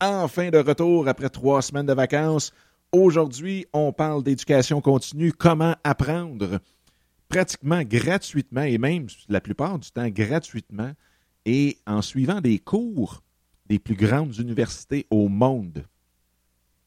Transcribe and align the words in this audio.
enfin 0.00 0.50
de 0.50 0.58
retour 0.58 1.08
après 1.08 1.28
trois 1.28 1.62
semaines 1.62 1.86
de 1.86 1.92
vacances. 1.92 2.52
Aujourd'hui, 2.92 3.66
on 3.72 3.92
parle 3.92 4.22
d'éducation 4.22 4.80
continue, 4.80 5.32
comment 5.32 5.76
apprendre 5.84 6.58
pratiquement 7.28 7.82
gratuitement 7.82 8.62
et 8.62 8.78
même 8.78 9.06
la 9.28 9.40
plupart 9.40 9.78
du 9.78 9.90
temps 9.90 10.08
gratuitement 10.08 10.92
et 11.46 11.78
en 11.86 12.02
suivant 12.02 12.40
des 12.40 12.58
cours 12.58 13.22
des 13.66 13.78
plus 13.78 13.94
grandes 13.94 14.36
universités 14.38 15.06
au 15.10 15.28
monde. 15.28 15.84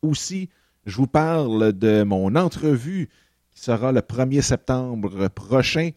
Aussi, 0.02 0.50
je 0.86 0.98
vous 0.98 1.08
parle 1.08 1.72
de 1.72 2.04
mon 2.04 2.36
entrevue 2.36 3.10
qui 3.52 3.62
sera 3.62 3.92
le 3.94 4.02
1er 4.02 4.42
septembre 4.42 5.30
prochain 5.30 5.92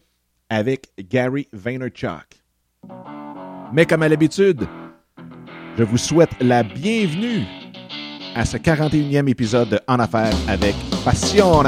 avec 0.49 0.91
Gary 0.97 1.47
Vaynerchuk. 1.51 2.41
Mais 3.73 3.85
comme 3.85 4.03
à 4.03 4.07
l'habitude, 4.07 4.65
je 5.77 5.83
vous 5.83 5.97
souhaite 5.97 6.31
la 6.41 6.63
bienvenue 6.63 7.45
à 8.35 8.45
ce 8.45 8.57
41e 8.57 9.29
épisode 9.29 9.69
de 9.69 9.79
En 9.87 9.99
Affaires 9.99 10.33
avec 10.47 10.75
Passione. 11.05 11.67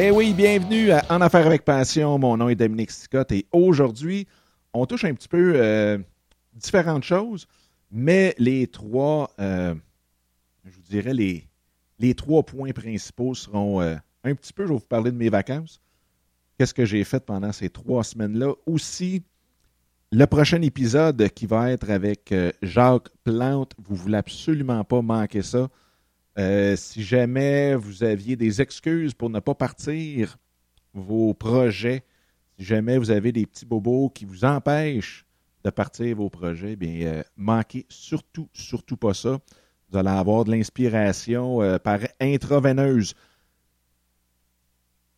Eh 0.00 0.10
oui, 0.10 0.32
bienvenue 0.32 0.90
à 0.90 1.04
En 1.10 1.20
Affaires 1.20 1.46
avec 1.46 1.64
Passion. 1.64 2.18
Mon 2.18 2.36
nom 2.36 2.48
est 2.48 2.56
Dominique 2.56 2.90
Scott 2.90 3.30
et 3.30 3.46
aujourd'hui, 3.52 4.26
on 4.74 4.86
touche 4.86 5.04
un 5.04 5.14
petit 5.14 5.28
peu 5.28 5.52
euh, 5.56 5.98
différentes 6.58 7.04
choses, 7.04 7.46
mais 7.90 8.34
les 8.38 8.66
trois, 8.66 9.30
euh, 9.40 9.74
je 10.64 10.70
vous 10.70 10.82
dirais, 10.82 11.14
les, 11.14 11.48
les 11.98 12.14
trois 12.14 12.42
points 12.42 12.72
principaux 12.72 13.34
seront 13.34 13.80
euh, 13.80 13.96
un 14.24 14.34
petit 14.34 14.52
peu, 14.52 14.64
je 14.64 14.68
vais 14.68 14.78
vous 14.78 14.80
parler 14.80 15.10
de 15.10 15.16
mes 15.16 15.30
vacances. 15.30 15.80
Qu'est-ce 16.58 16.74
que 16.74 16.84
j'ai 16.84 17.04
fait 17.04 17.24
pendant 17.24 17.52
ces 17.52 17.70
trois 17.70 18.04
semaines-là? 18.04 18.52
Aussi, 18.66 19.22
le 20.10 20.24
prochain 20.26 20.60
épisode 20.62 21.28
qui 21.30 21.46
va 21.46 21.70
être 21.70 21.88
avec 21.88 22.34
Jacques 22.62 23.10
Plante, 23.22 23.74
vous 23.78 23.94
ne 23.94 24.00
voulez 24.00 24.16
absolument 24.16 24.82
pas 24.82 25.00
manquer 25.00 25.42
ça. 25.42 25.68
Euh, 26.38 26.76
si 26.76 27.02
jamais 27.02 27.74
vous 27.74 28.04
aviez 28.04 28.36
des 28.36 28.62
excuses 28.62 29.12
pour 29.12 29.28
ne 29.28 29.40
pas 29.40 29.54
partir 29.54 30.38
vos 30.94 31.34
projets, 31.34 32.04
si 32.56 32.64
jamais 32.64 32.96
vous 32.96 33.10
avez 33.10 33.32
des 33.32 33.44
petits 33.44 33.66
bobos 33.66 34.10
qui 34.10 34.24
vous 34.24 34.44
empêchent 34.44 35.26
de 35.64 35.70
partir 35.70 36.16
vos 36.16 36.30
projets, 36.30 36.76
bien, 36.76 37.06
euh, 37.06 37.22
manquez 37.36 37.86
surtout, 37.88 38.48
surtout 38.52 38.96
pas 38.96 39.14
ça. 39.14 39.38
Vous 39.90 39.98
allez 39.98 40.08
avoir 40.08 40.44
de 40.44 40.50
l'inspiration 40.50 41.62
euh, 41.62 41.78
par 41.78 42.00
intraveineuse. 42.20 43.14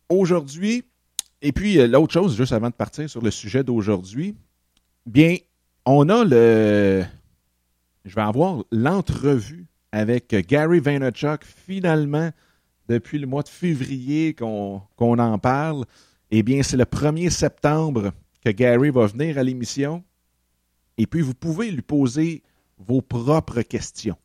Aujourd'hui, 0.09 0.83
et 1.41 1.51
puis 1.51 1.75
l'autre 1.87 2.13
chose, 2.13 2.35
juste 2.35 2.53
avant 2.53 2.69
de 2.69 2.75
partir 2.75 3.09
sur 3.09 3.21
le 3.21 3.31
sujet 3.31 3.63
d'aujourd'hui, 3.63 4.35
bien, 5.05 5.37
on 5.85 6.09
a 6.09 6.23
le. 6.23 7.03
Je 8.05 8.15
vais 8.15 8.21
avoir 8.21 8.63
l'entrevue 8.71 9.67
avec 9.91 10.35
Gary 10.47 10.79
Vaynerchuk. 10.79 11.43
Finalement, 11.43 12.31
depuis 12.87 13.19
le 13.19 13.27
mois 13.27 13.43
de 13.43 13.49
février 13.49 14.33
qu'on 14.33 14.81
en 14.97 15.39
parle, 15.39 15.85
eh 16.31 16.43
bien, 16.43 16.63
c'est 16.63 16.77
le 16.77 16.85
1er 16.85 17.29
septembre 17.29 18.11
que 18.43 18.49
Gary 18.49 18.89
va 18.89 19.05
venir 19.05 19.37
à 19.37 19.43
l'émission. 19.43 20.03
Et 20.97 21.07
puis, 21.07 21.21
vous 21.21 21.33
pouvez 21.33 21.71
lui 21.71 21.81
poser 21.81 22.43
vos 22.77 23.01
propres 23.01 23.61
questions. 23.61 24.17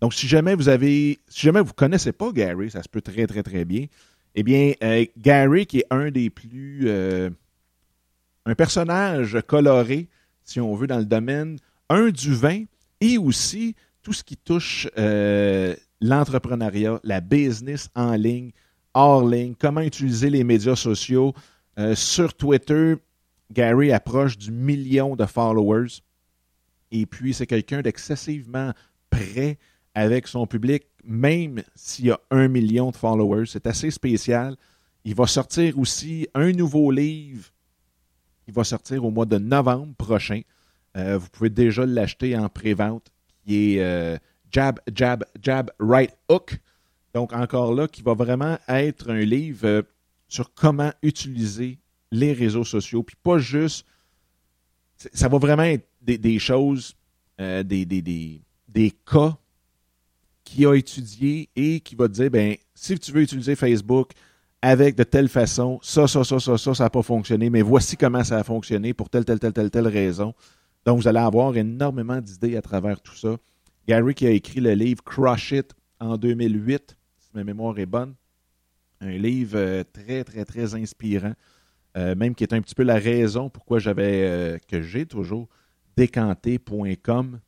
Donc, 0.00 0.14
si 0.14 0.26
jamais 0.26 0.54
vous 0.54 0.68
avez, 0.68 1.20
si 1.28 1.42
jamais 1.42 1.60
vous 1.60 1.72
connaissez 1.72 2.12
pas 2.12 2.32
Gary, 2.32 2.70
ça 2.70 2.82
se 2.82 2.88
peut 2.88 3.00
très, 3.00 3.26
très, 3.26 3.42
très 3.42 3.64
bien. 3.64 3.86
Eh 4.34 4.42
bien, 4.42 4.72
euh, 4.82 5.04
Gary, 5.16 5.66
qui 5.66 5.78
est 5.78 5.86
un 5.90 6.10
des 6.10 6.30
plus. 6.30 6.88
Euh, 6.88 7.30
un 8.44 8.56
personnage 8.56 9.38
coloré, 9.46 10.08
si 10.42 10.58
on 10.58 10.74
veut, 10.74 10.88
dans 10.88 10.98
le 10.98 11.04
domaine, 11.04 11.58
un 11.88 12.08
du 12.08 12.34
vin 12.34 12.64
et 13.00 13.16
aussi 13.16 13.76
tout 14.02 14.12
ce 14.12 14.24
qui 14.24 14.36
touche 14.36 14.88
euh, 14.98 15.76
l'entrepreneuriat, 16.00 16.98
la 17.04 17.20
business 17.20 17.88
en 17.94 18.14
ligne, 18.14 18.50
hors 18.94 19.24
ligne, 19.24 19.54
comment 19.56 19.82
utiliser 19.82 20.30
les 20.30 20.42
médias 20.42 20.76
sociaux. 20.76 21.34
Sur 21.94 22.34
Twitter, 22.34 22.96
Gary 23.50 23.92
approche 23.92 24.36
du 24.36 24.50
million 24.50 25.14
de 25.16 25.24
followers. 25.24 26.02
Et 26.92 27.06
puis, 27.06 27.32
c'est 27.32 27.46
quelqu'un 27.46 27.80
d'excessivement 27.80 28.72
prêt 29.10 29.58
avec 29.94 30.28
son 30.28 30.46
public, 30.46 30.84
même 31.04 31.62
s'il 31.74 32.06
y 32.06 32.10
a 32.10 32.20
un 32.30 32.48
million 32.48 32.90
de 32.90 32.96
followers. 32.96 33.46
C'est 33.46 33.66
assez 33.66 33.90
spécial. 33.90 34.56
Il 35.04 35.14
va 35.14 35.26
sortir 35.26 35.78
aussi 35.78 36.28
un 36.34 36.52
nouveau 36.52 36.90
livre. 36.90 37.48
Il 38.46 38.52
va 38.52 38.62
sortir 38.62 39.04
au 39.04 39.10
mois 39.10 39.24
de 39.24 39.38
novembre 39.38 39.94
prochain. 39.96 40.42
Euh, 40.96 41.16
vous 41.16 41.28
pouvez 41.30 41.48
déjà 41.48 41.86
l'acheter 41.86 42.36
en 42.36 42.48
pré-vente 42.50 43.10
qui 43.42 43.76
est 43.76 43.82
euh, 43.82 44.18
Jab, 44.50 44.78
Jab, 44.94 45.24
Jab, 45.40 45.70
Right 45.80 46.14
Hook. 46.28 46.60
Donc, 47.14 47.32
encore 47.32 47.74
là, 47.74 47.88
qui 47.88 48.02
va 48.02 48.12
vraiment 48.12 48.58
être 48.68 49.10
un 49.10 49.20
livre 49.20 49.66
euh, 49.66 49.82
sur 50.28 50.52
comment 50.52 50.92
utiliser 51.02 51.78
les 52.10 52.34
réseaux 52.34 52.64
sociaux. 52.64 53.02
Puis 53.02 53.16
pas 53.22 53.38
juste. 53.38 53.86
Ça 55.14 55.28
va 55.28 55.38
vraiment 55.38 55.62
être 55.62 55.86
des, 56.02 56.38
choses, 56.38 56.94
euh, 57.40 57.62
des, 57.62 57.84
des, 57.84 58.02
des, 58.68 58.90
cas 58.90 59.36
qu'il 60.44 60.66
a 60.66 60.74
étudié 60.74 61.48
et 61.54 61.80
qui 61.80 61.94
va 61.94 62.08
te 62.08 62.14
dire 62.14 62.30
ben, 62.30 62.56
si 62.74 62.98
tu 62.98 63.12
veux 63.12 63.22
utiliser 63.22 63.54
Facebook 63.54 64.12
avec 64.60 64.94
de 64.96 65.02
telle 65.02 65.28
façon, 65.28 65.78
ça, 65.82 66.06
ça, 66.06 66.24
ça, 66.24 66.38
ça, 66.38 66.56
ça, 66.58 66.74
ça 66.74 66.84
n'a 66.84 66.90
pas 66.90 67.02
fonctionné, 67.02 67.50
mais 67.50 67.62
voici 67.62 67.96
comment 67.96 68.22
ça 68.22 68.38
a 68.38 68.44
fonctionné 68.44 68.94
pour 68.94 69.10
telle, 69.10 69.24
telle, 69.24 69.40
telle, 69.40 69.52
telle, 69.52 69.70
telle 69.70 69.88
raison. 69.88 70.34
Donc, 70.84 71.00
vous 71.00 71.08
allez 71.08 71.18
avoir 71.18 71.56
énormément 71.56 72.20
d'idées 72.20 72.56
à 72.56 72.62
travers 72.62 73.00
tout 73.00 73.14
ça. 73.14 73.36
Gary 73.86 74.14
qui 74.14 74.26
a 74.26 74.30
écrit 74.30 74.60
le 74.60 74.74
livre 74.74 75.02
Crush 75.02 75.52
It 75.52 75.74
en 75.98 76.16
2008, 76.16 76.96
si 77.18 77.30
ma 77.34 77.44
mémoire 77.44 77.78
est 77.78 77.86
bonne. 77.86 78.14
Un 79.00 79.16
livre 79.18 79.56
euh, 79.56 79.84
très, 79.92 80.22
très, 80.22 80.44
très 80.44 80.74
inspirant. 80.74 81.34
Euh, 81.96 82.14
même 82.14 82.34
qui 82.34 82.44
est 82.44 82.54
un 82.54 82.60
petit 82.62 82.74
peu 82.74 82.84
la 82.84 82.98
raison 82.98 83.50
pourquoi 83.50 83.78
j'avais, 83.78 84.26
euh, 84.26 84.58
que 84.66 84.80
j'ai 84.80 85.04
toujours, 85.04 85.48
décanté.com. 85.96 87.40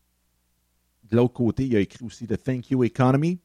De 1.10 1.16
l'autre 1.16 1.34
côté, 1.34 1.66
il 1.66 1.76
a 1.76 1.80
écrit 1.80 2.04
aussi 2.04 2.26
The 2.26 2.42
Thank 2.42 2.70
You 2.70 2.84
Economy, 2.84 3.38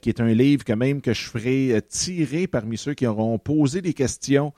qui 0.00 0.08
est 0.08 0.20
un 0.20 0.32
livre 0.32 0.64
quand 0.64 0.76
même 0.76 1.00
que 1.00 1.12
je 1.12 1.22
ferai 1.28 1.80
tirer 1.88 2.46
parmi 2.46 2.76
ceux 2.76 2.94
qui 2.94 3.06
auront 3.06 3.38
posé 3.38 3.82
des 3.82 3.94
questions 3.94 4.52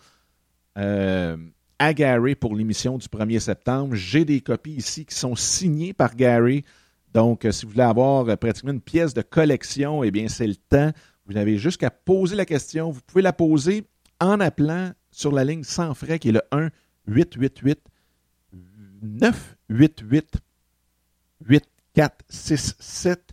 à 1.82 1.94
Gary 1.94 2.36
pour 2.36 2.54
l'émission 2.54 2.96
du 2.96 3.08
1er 3.08 3.40
septembre. 3.40 3.96
J'ai 3.96 4.24
des 4.24 4.40
copies 4.40 4.74
ici 4.74 5.04
qui 5.04 5.16
sont 5.16 5.34
signées 5.34 5.92
par 5.92 6.14
Gary. 6.14 6.64
Donc, 7.12 7.44
euh, 7.44 7.50
si 7.50 7.66
vous 7.66 7.72
voulez 7.72 7.82
avoir 7.82 8.28
euh, 8.28 8.36
pratiquement 8.36 8.70
une 8.70 8.80
pièce 8.80 9.14
de 9.14 9.22
collection, 9.22 10.04
eh 10.04 10.12
bien, 10.12 10.28
c'est 10.28 10.46
le 10.46 10.54
temps. 10.54 10.92
Vous 11.26 11.32
n'avez 11.32 11.58
juste 11.58 11.80
qu'à 11.80 11.90
poser 11.90 12.36
la 12.36 12.46
question. 12.46 12.92
Vous 12.92 13.00
pouvez 13.04 13.22
la 13.22 13.32
poser 13.32 13.82
en 14.20 14.38
appelant 14.38 14.92
sur 15.10 15.32
la 15.32 15.42
ligne 15.42 15.64
sans 15.64 15.92
frais 15.94 16.20
qui 16.20 16.28
est 16.28 16.32
le 16.32 16.42
1 16.52 16.68
888 17.08 17.80
988 19.02 20.36
8467. 21.46 23.32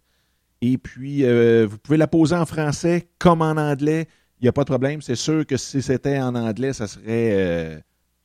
Et 0.61 0.77
puis, 0.77 1.23
euh, 1.23 1.65
vous 1.69 1.77
pouvez 1.77 1.97
la 1.97 2.07
poser 2.07 2.35
en 2.35 2.45
français 2.45 3.07
comme 3.17 3.41
en 3.41 3.51
anglais. 3.51 4.07
Il 4.39 4.43
n'y 4.45 4.49
a 4.49 4.51
pas 4.51 4.63
de 4.63 4.69
problème. 4.69 5.01
C'est 5.01 5.15
sûr 5.15 5.45
que 5.45 5.55
si 5.57 5.81
c'était 5.81 6.19
en 6.19 6.35
anglais, 6.35 6.73
ça 6.73 6.87
serait 6.87 7.83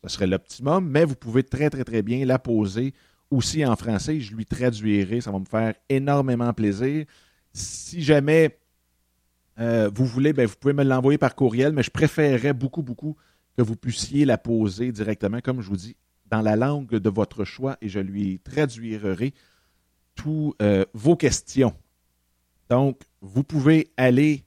ce 0.09 0.17
serait 0.17 0.27
l'optimum, 0.27 0.89
mais 0.89 1.05
vous 1.05 1.15
pouvez 1.15 1.43
très, 1.43 1.71
très, 1.71 1.85
très 1.85 2.03
bien 2.03 2.25
la 2.27 2.39
poser 2.39 2.95
aussi 3.31 3.65
en 3.65 3.77
français. 3.77 4.21
Je 4.21 4.35
lui 4.35 4.47
traduirai. 4.47 5.21
Ça 5.21 5.31
va 5.31 5.39
me 5.39 5.45
faire 5.45 5.75
énormément 5.89 6.53
plaisir. 6.53 7.07
Si 7.53 8.03
jamais 8.03 8.59
euh, 9.59 9.91
vous 9.95 10.05
voulez, 10.05 10.33
ben, 10.33 10.47
vous 10.47 10.57
pouvez 10.61 10.75
me 10.75 10.85
l'envoyer 10.85 11.19
par 11.19 11.35
courriel, 11.35 11.73
mais 11.73 11.83
je 11.83 11.91
préférerais 11.91 12.53
beaucoup, 12.53 12.83
beaucoup 12.83 13.17
que 13.57 13.63
vous 13.63 13.77
puissiez 13.77 14.25
la 14.25 14.37
poser 14.37 14.93
directement, 14.93 15.41
comme 15.41 15.61
je 15.61 15.69
vous 15.69 15.77
dis, 15.77 15.97
dans 16.27 16.43
la 16.43 16.57
langue 16.57 16.91
de 16.91 17.11
votre 17.11 17.45
choix 17.45 17.77
et 17.81 17.89
je 17.89 18.01
lui 18.01 18.41
traduirai 18.41 19.35
toutes 20.15 20.61
euh, 20.63 20.85
vos 20.95 21.17
questions. 21.17 21.75
Donc, 22.71 23.01
vous 23.21 23.45
pouvez 23.45 23.91
aller 23.97 24.45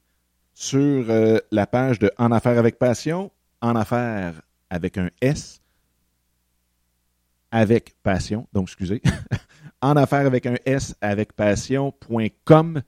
sur 0.54 1.10
euh, 1.10 1.38
la 1.52 1.68
page 1.68 2.00
de 2.00 2.12
En 2.18 2.32
Affaires 2.32 2.58
avec 2.58 2.80
Passion, 2.80 3.32
En 3.62 3.76
Affaires 3.76 4.42
avec 4.70 4.98
un 4.98 5.10
S, 5.22 5.62
avec 7.52 7.96
passion, 8.04 8.48
donc 8.54 8.68
excusez, 8.68 9.02
en 9.82 9.96
affaires 9.96 10.26
avec 10.26 10.46
un 10.46 10.56
S 10.66 10.96
avec 11.02 11.34
passion.com. 11.34 12.82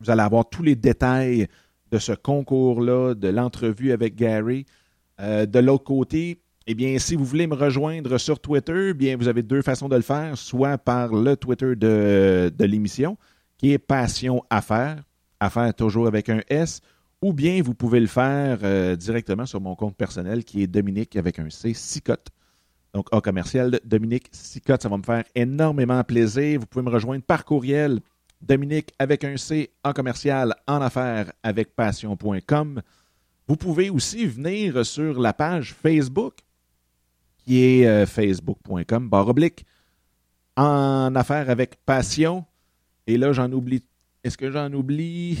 Vous 0.00 0.10
allez 0.10 0.22
avoir 0.22 0.48
tous 0.48 0.62
les 0.62 0.76
détails 0.76 1.48
de 1.90 1.98
ce 1.98 2.12
concours-là, 2.12 3.14
de 3.14 3.28
l'entrevue 3.28 3.92
avec 3.92 4.16
Gary. 4.16 4.66
Euh, 5.20 5.46
de 5.46 5.58
l'autre 5.60 5.84
côté, 5.84 6.40
eh 6.66 6.74
bien, 6.74 6.98
si 6.98 7.14
vous 7.14 7.24
voulez 7.24 7.46
me 7.46 7.54
rejoindre 7.54 8.16
sur 8.16 8.40
Twitter, 8.40 8.88
eh 8.90 8.94
bien, 8.94 9.16
vous 9.16 9.28
avez 9.28 9.42
deux 9.42 9.60
façons 9.60 9.88
de 9.88 9.96
le 9.96 10.02
faire, 10.02 10.38
soit 10.38 10.78
par 10.78 11.12
le 11.12 11.36
Twitter 11.36 11.76
de, 11.76 12.50
l'émission, 12.60 13.18
qui 13.58 13.72
est 13.72 13.78
Passion 13.78 14.42
Affaires, 14.48 15.02
Affaires 15.40 15.74
toujours 15.74 16.06
avec 16.06 16.30
un 16.30 16.40
S, 16.48 16.80
ou 17.20 17.34
bien 17.34 17.60
vous 17.62 17.74
pouvez 17.74 18.00
le 18.00 18.06
faire 18.06 18.58
euh, 18.62 18.96
directement 18.96 19.44
sur 19.44 19.60
mon 19.60 19.74
compte 19.74 19.96
personnel 19.96 20.44
qui 20.44 20.62
est 20.62 20.66
Dominique 20.66 21.16
avec 21.16 21.38
un 21.38 21.50
C, 21.50 21.74
Sicotte. 21.74 22.28
Donc, 22.94 23.08
A 23.12 23.20
commercial, 23.20 23.78
Dominique 23.84 24.28
Sicotte, 24.30 24.82
ça 24.82 24.88
va 24.88 24.96
me 24.96 25.02
faire 25.02 25.24
énormément 25.34 26.02
plaisir. 26.04 26.60
Vous 26.60 26.66
pouvez 26.66 26.84
me 26.84 26.90
rejoindre 26.90 27.24
par 27.24 27.44
courriel, 27.44 28.00
Dominique 28.40 28.90
avec 28.98 29.24
un 29.24 29.36
C, 29.36 29.70
A 29.82 29.92
commercial, 29.92 30.54
en 30.66 30.80
affaires 30.80 31.30
avec 31.42 31.74
passion.com. 31.74 32.80
Vous 33.48 33.56
pouvez 33.56 33.90
aussi 33.90 34.26
venir 34.26 34.86
sur 34.86 35.20
la 35.20 35.34
page 35.34 35.74
Facebook 35.74 36.43
qui 37.44 37.62
est 37.62 37.86
euh, 37.86 38.06
facebook.com, 38.06 39.08
barre 39.08 39.28
oblique, 39.28 39.64
en 40.56 41.14
affaires 41.14 41.50
avec 41.50 41.76
passion. 41.84 42.44
Et 43.06 43.16
là, 43.16 43.32
j'en 43.32 43.50
oublie. 43.52 43.82
Est-ce 44.22 44.38
que 44.38 44.50
j'en 44.50 44.72
oublie? 44.72 45.38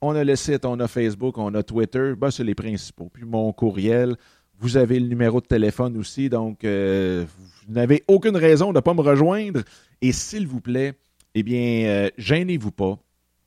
On 0.00 0.14
a 0.14 0.24
le 0.24 0.36
site, 0.36 0.64
on 0.64 0.78
a 0.80 0.88
Facebook, 0.88 1.38
on 1.38 1.54
a 1.54 1.62
Twitter. 1.62 2.14
Ben, 2.16 2.30
c'est 2.30 2.44
les 2.44 2.54
principaux. 2.54 3.10
Puis 3.12 3.24
mon 3.24 3.52
courriel. 3.52 4.16
Vous 4.60 4.76
avez 4.76 5.00
le 5.00 5.08
numéro 5.08 5.40
de 5.40 5.46
téléphone 5.46 5.96
aussi. 5.96 6.28
Donc, 6.28 6.64
euh, 6.64 7.24
vous 7.66 7.72
n'avez 7.72 8.04
aucune 8.06 8.36
raison 8.36 8.68
de 8.68 8.76
ne 8.76 8.80
pas 8.80 8.94
me 8.94 9.00
rejoindre. 9.00 9.62
Et 10.00 10.12
s'il 10.12 10.46
vous 10.46 10.60
plaît, 10.60 10.94
eh 11.34 11.42
bien, 11.42 11.86
euh, 11.86 12.10
gênez-vous 12.16 12.70
pas. 12.70 12.98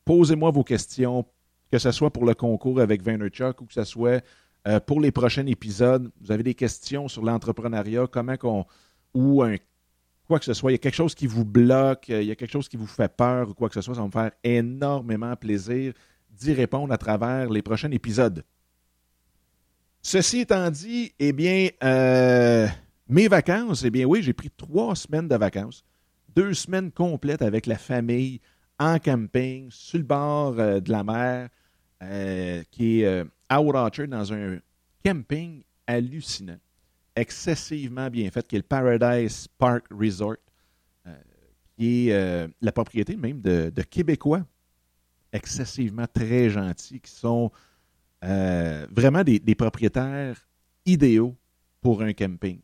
Posez-moi 0.03 0.51
vos 0.51 0.63
questions, 0.63 1.25
que 1.71 1.77
ce 1.77 1.91
soit 1.91 2.11
pour 2.11 2.25
le 2.25 2.33
concours 2.33 2.81
avec 2.81 3.01
Vaynerchuk 3.01 3.61
ou 3.61 3.65
que 3.65 3.73
ce 3.73 3.83
soit 3.83 4.23
euh, 4.67 4.79
pour 4.79 5.01
les 5.01 5.11
prochains 5.11 5.45
épisodes. 5.45 6.09
Vous 6.21 6.31
avez 6.31 6.43
des 6.43 6.55
questions 6.55 7.07
sur 7.07 7.23
l'entrepreneuriat, 7.23 8.07
comment 8.07 8.37
qu'on. 8.37 8.65
ou 9.13 9.43
un 9.43 9.55
quoi 10.27 10.39
que 10.39 10.45
ce 10.45 10.53
soit, 10.53 10.71
il 10.71 10.73
y 10.73 10.75
a 10.75 10.79
quelque 10.79 10.95
chose 10.95 11.15
qui 11.15 11.25
vous 11.25 11.45
bloque, 11.45 12.09
il 12.09 12.23
y 12.23 12.31
a 12.31 12.35
quelque 12.35 12.51
chose 12.51 12.67
qui 12.67 12.77
vous 12.77 12.87
fait 12.87 13.13
peur 13.15 13.49
ou 13.49 13.53
quoi 13.53 13.69
que 13.69 13.75
ce 13.75 13.81
soit, 13.81 13.95
ça 13.95 14.01
va 14.01 14.07
me 14.07 14.11
faire 14.11 14.31
énormément 14.43 15.35
plaisir 15.35 15.93
d'y 16.29 16.53
répondre 16.53 16.93
à 16.93 16.97
travers 16.97 17.49
les 17.49 17.61
prochains 17.61 17.91
épisodes. 17.91 18.43
Ceci 20.01 20.41
étant 20.41 20.69
dit, 20.69 21.13
eh 21.19 21.33
bien, 21.33 21.69
euh, 21.83 22.67
mes 23.07 23.27
vacances, 23.27 23.83
eh 23.83 23.89
bien 23.89 24.05
oui, 24.05 24.21
j'ai 24.21 24.33
pris 24.33 24.49
trois 24.55 24.95
semaines 24.95 25.27
de 25.27 25.35
vacances, 25.35 25.83
deux 26.35 26.53
semaines 26.53 26.91
complètes 26.91 27.41
avec 27.41 27.65
la 27.65 27.77
famille, 27.77 28.41
en 28.79 28.99
camping, 28.99 29.69
sur 29.71 29.97
le 29.97 30.03
bord 30.03 30.59
euh, 30.59 30.79
de 30.79 30.91
la 30.91 31.03
mer, 31.03 31.49
euh, 32.03 32.63
qui 32.69 33.01
est 33.01 33.25
à 33.49 33.61
Orchard, 33.61 34.07
dans 34.07 34.33
un 34.33 34.59
camping 35.05 35.63
hallucinant, 35.85 36.59
excessivement 37.15 38.09
bien 38.09 38.29
fait, 38.29 38.47
qui 38.47 38.55
est 38.55 38.59
le 38.59 38.63
Paradise 38.63 39.47
Park 39.57 39.85
Resort, 39.91 40.37
qui 41.77 42.09
est 42.09 42.49
la 42.61 42.71
propriété 42.71 43.15
même 43.15 43.41
de 43.41 43.81
Québécois 43.83 44.43
excessivement 45.31 46.05
très 46.11 46.49
gentils, 46.49 46.99
qui 46.99 47.11
sont 47.11 47.51
euh, 48.23 48.87
vraiment 48.91 49.23
des, 49.23 49.55
propriétaires 49.55 50.47
idéaux 50.85 51.35
pour 51.81 52.01
un 52.01 52.13
camping. 52.13 52.59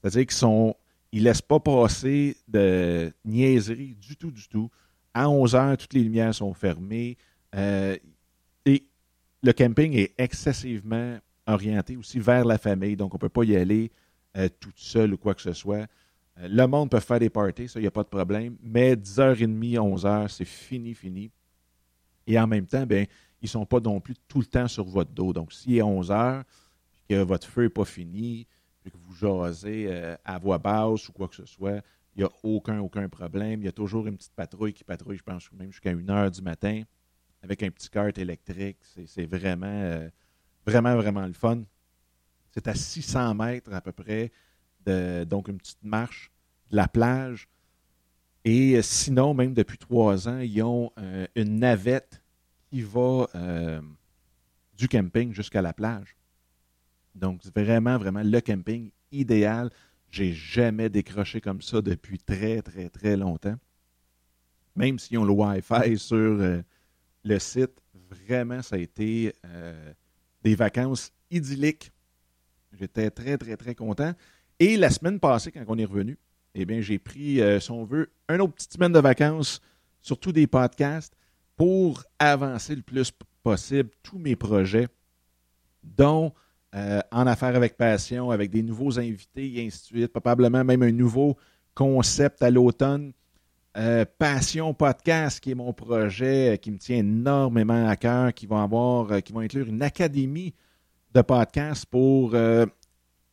C'est-à-dire 0.00 0.26
qu'ils 0.26 0.36
sont. 0.36 0.76
Ils 1.12 1.20
ne 1.20 1.24
laissent 1.28 1.42
pas 1.42 1.60
passer 1.60 2.36
de 2.48 3.12
niaiserie 3.24 3.94
du 3.94 4.16
tout, 4.16 4.32
du 4.32 4.48
tout. 4.48 4.68
À 5.12 5.28
11 5.28 5.54
heures, 5.54 5.76
toutes 5.76 5.94
les 5.94 6.02
lumières 6.02 6.34
sont 6.34 6.52
fermées. 6.54 7.16
Euh, 7.54 7.96
le 9.44 9.52
camping 9.52 9.94
est 9.94 10.14
excessivement 10.16 11.18
orienté 11.46 11.96
aussi 11.96 12.18
vers 12.18 12.44
la 12.44 12.56
famille, 12.56 12.96
donc 12.96 13.12
on 13.12 13.16
ne 13.16 13.20
peut 13.20 13.28
pas 13.28 13.44
y 13.44 13.54
aller 13.54 13.92
euh, 14.36 14.48
tout 14.58 14.72
seul 14.74 15.12
ou 15.12 15.18
quoi 15.18 15.34
que 15.34 15.42
ce 15.42 15.52
soit. 15.52 15.86
le 16.36 16.66
monde 16.66 16.90
peut 16.90 16.98
faire 17.00 17.18
des 17.18 17.28
parties, 17.28 17.68
ça, 17.68 17.78
il 17.78 17.82
n'y 17.82 17.88
a 17.88 17.92
pas 17.92 18.02
de 18.02 18.08
problème, 18.08 18.56
mais 18.62 18.94
10h30, 18.94 19.76
11h, 19.76 20.28
c'est 20.28 20.46
fini, 20.46 20.94
fini. 20.94 21.30
Et 22.26 22.40
en 22.40 22.46
même 22.46 22.66
temps, 22.66 22.86
ben, 22.86 23.06
ils 23.42 23.44
ne 23.44 23.48
sont 23.50 23.66
pas 23.66 23.80
non 23.80 24.00
plus 24.00 24.14
tout 24.26 24.40
le 24.40 24.46
temps 24.46 24.66
sur 24.66 24.84
votre 24.84 25.10
dos. 25.10 25.34
Donc, 25.34 25.52
s'il 25.52 25.76
est 25.76 25.82
11 25.82 26.10
heures, 26.10 26.42
que 27.06 27.22
votre 27.22 27.46
feu 27.46 27.64
n'est 27.64 27.68
pas 27.68 27.84
fini, 27.84 28.46
que 28.82 28.96
vous 28.96 29.14
jasez 29.14 29.86
euh, 29.88 30.16
à 30.24 30.38
voix 30.38 30.56
basse 30.56 31.06
ou 31.10 31.12
quoi 31.12 31.28
que 31.28 31.36
ce 31.36 31.44
soit, 31.44 31.82
il 32.16 32.20
n'y 32.20 32.24
a 32.24 32.30
aucun, 32.42 32.80
aucun 32.80 33.06
problème. 33.10 33.60
Il 33.60 33.66
y 33.66 33.68
a 33.68 33.72
toujours 33.72 34.06
une 34.06 34.16
petite 34.16 34.34
patrouille 34.34 34.72
qui 34.72 34.84
patrouille, 34.84 35.18
je 35.18 35.22
pense, 35.22 35.52
même 35.52 35.70
jusqu'à 35.70 35.90
1 35.90 36.08
heure 36.08 36.30
du 36.30 36.40
matin, 36.40 36.82
avec 37.44 37.62
un 37.62 37.70
petit 37.70 37.90
kart 37.90 38.16
électrique. 38.16 38.78
C'est 39.06 39.26
vraiment, 39.26 39.66
euh, 39.66 40.08
vraiment, 40.66 40.96
vraiment 40.96 41.26
le 41.26 41.34
fun. 41.34 41.62
C'est 42.50 42.66
à 42.66 42.74
600 42.74 43.34
mètres 43.34 43.72
à 43.72 43.80
peu 43.80 43.92
près, 43.92 44.32
donc 44.86 45.48
une 45.48 45.58
petite 45.58 45.82
marche 45.82 46.30
de 46.70 46.76
la 46.76 46.88
plage. 46.88 47.48
Et 48.44 48.76
euh, 48.76 48.82
sinon, 48.82 49.34
même 49.34 49.54
depuis 49.54 49.78
trois 49.78 50.28
ans, 50.28 50.38
ils 50.38 50.62
ont 50.62 50.90
euh, 50.98 51.26
une 51.34 51.58
navette 51.58 52.22
qui 52.70 52.82
va 52.82 53.28
du 54.76 54.88
camping 54.88 55.32
jusqu'à 55.32 55.62
la 55.62 55.72
plage. 55.72 56.16
Donc, 57.14 57.44
vraiment, 57.54 57.96
vraiment 57.98 58.22
le 58.24 58.40
camping 58.40 58.90
idéal. 59.12 59.70
J'ai 60.10 60.32
jamais 60.32 60.88
décroché 60.88 61.40
comme 61.40 61.62
ça 61.62 61.80
depuis 61.80 62.18
très, 62.18 62.62
très, 62.62 62.88
très 62.88 63.16
longtemps. 63.16 63.54
Même 64.74 64.98
s'ils 64.98 65.18
ont 65.18 65.24
le 65.24 65.32
Wi-Fi 65.32 65.96
sur 65.96 66.62
le 67.24 67.38
site, 67.38 67.80
vraiment, 68.10 68.62
ça 68.62 68.76
a 68.76 68.78
été 68.78 69.32
des 70.42 70.54
vacances 70.54 71.10
idylliques. 71.30 71.90
J'étais 72.72 73.10
très, 73.10 73.38
très, 73.38 73.56
très 73.56 73.74
content. 73.74 74.12
Et 74.58 74.76
la 74.76 74.90
semaine 74.90 75.18
passée, 75.18 75.50
quand 75.50 75.64
on 75.66 75.78
est 75.78 75.84
revenu, 75.84 76.18
eh 76.54 76.64
bien, 76.64 76.80
j'ai 76.80 76.98
pris, 76.98 77.40
euh, 77.40 77.58
si 77.58 77.70
on 77.70 77.84
veut, 77.84 78.10
un 78.28 78.38
autre 78.38 78.54
petite 78.54 78.72
semaine 78.72 78.92
de 78.92 79.00
vacances, 79.00 79.60
surtout 80.00 80.32
des 80.32 80.46
podcasts, 80.46 81.14
pour 81.56 82.04
avancer 82.18 82.76
le 82.76 82.82
plus 82.82 83.12
possible 83.42 83.90
tous 84.02 84.18
mes 84.18 84.36
projets, 84.36 84.88
dont 85.82 86.32
euh, 86.74 87.00
en 87.10 87.26
affaires 87.26 87.56
avec 87.56 87.76
passion, 87.76 88.30
avec 88.30 88.50
des 88.50 88.62
nouveaux 88.62 88.98
invités 88.98 89.52
et 89.54 89.66
ainsi 89.66 89.80
de 89.80 89.98
suite, 89.98 90.12
probablement 90.12 90.64
même 90.64 90.82
un 90.82 90.92
nouveau 90.92 91.36
concept 91.74 92.42
à 92.42 92.50
l'automne. 92.50 93.12
Euh, 93.76 94.04
passion 94.18 94.72
Podcast, 94.72 95.40
qui 95.40 95.50
est 95.50 95.56
mon 95.56 95.72
projet 95.72 96.58
qui 96.62 96.70
me 96.70 96.78
tient 96.78 96.98
énormément 96.98 97.88
à 97.88 97.96
cœur, 97.96 98.32
qui 98.32 98.46
va 98.46 98.62
avoir, 98.62 99.22
qui 99.22 99.32
va 99.32 99.40
inclure 99.40 99.66
une 99.66 99.82
académie 99.82 100.54
de 101.12 101.22
podcasts 101.22 101.86
pour 101.86 102.36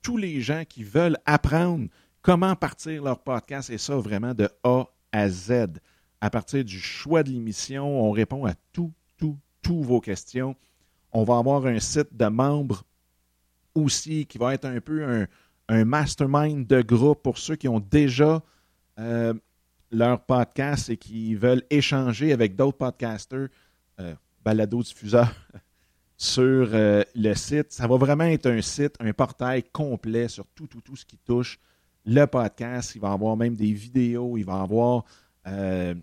tous 0.02 0.18
les 0.18 0.42
gens 0.42 0.64
qui 0.68 0.84
veulent 0.84 1.18
apprendre 1.26 1.88
comment 2.22 2.56
partir 2.56 3.04
leur 3.04 3.20
podcast 3.20 3.70
et 3.70 3.78
ça 3.78 3.96
vraiment 3.96 4.34
de 4.34 4.50
A 4.64 4.86
à 5.12 5.30
Z. 5.30 5.80
À 6.20 6.30
partir 6.30 6.64
du 6.64 6.80
choix 6.80 7.24
de 7.24 7.30
l'émission, 7.30 8.08
on 8.08 8.12
répond 8.12 8.46
à 8.46 8.54
tout, 8.72 8.94
tout, 9.18 9.38
toutes 9.62 9.84
vos 9.84 10.00
questions. 10.00 10.56
On 11.12 11.24
va 11.24 11.38
avoir 11.38 11.66
un 11.66 11.80
site 11.80 12.16
de 12.16 12.28
membres 12.28 12.84
aussi 13.74 14.26
qui 14.26 14.38
va 14.38 14.54
être 14.54 14.66
un 14.66 14.80
peu 14.80 15.04
un, 15.04 15.28
mastermind 15.86 16.68
de 16.68 16.82
groupe 16.82 17.24
pour 17.24 17.38
ceux 17.38 17.56
qui 17.56 17.70
ont 17.70 17.80
déjà 17.80 18.44
euh, 19.00 19.34
leur 19.92 20.22
podcast 20.22 20.90
et 20.90 20.98
qui 20.98 21.36
veulent 21.36 21.64
échanger 21.70 22.32
avec 22.34 22.56
d'autres 22.56 22.78
podcasters, 22.78 23.50
euh, 24.00 24.16
balado-diffuseurs, 24.44 25.34
sur 26.18 26.70
euh, 26.74 27.04
le 27.16 27.34
site. 27.34 27.72
Ça 27.72 27.88
va 27.88 27.98
vraiment 27.98 28.26
être 28.26 28.48
un 28.48 28.62
site, 28.62 28.96
un 29.00 29.12
portail 29.12 29.64
complet 29.72 30.28
sur 30.28 30.46
tout, 30.56 30.68
tout, 30.68 30.82
tout 30.82 30.96
ce 30.96 31.06
qui 31.06 31.18
touche 31.18 31.60
le 32.06 32.26
podcast. 32.26 32.96
Il 32.96 33.02
va 33.02 33.10
y 33.10 33.14
avoir 33.14 33.36
même 33.36 33.56
des 33.56 33.72
vidéos. 33.72 34.38
Il 34.38 34.44
va 34.46 34.60
y 34.60 34.62
avoir, 34.62 35.04
euh, 35.48 35.96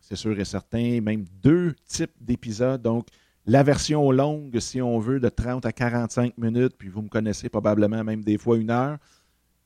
c'est 0.00 0.16
sûr 0.16 0.38
et 0.38 0.44
certain, 0.44 1.00
même 1.00 1.24
deux 1.42 1.74
types 1.86 2.14
d'épisodes. 2.20 2.80
Donc, 2.80 3.08
la 3.44 3.62
version 3.62 4.10
longue, 4.10 4.58
si 4.58 4.82
on 4.82 4.98
veut, 4.98 5.20
de 5.20 5.28
30 5.28 5.66
à 5.66 5.72
45 5.72 6.36
minutes, 6.36 6.74
puis 6.76 6.88
vous 6.88 7.02
me 7.02 7.08
connaissez 7.08 7.48
probablement 7.48 8.02
même 8.02 8.24
des 8.24 8.38
fois 8.38 8.56
une 8.56 8.70
heure. 8.70 8.98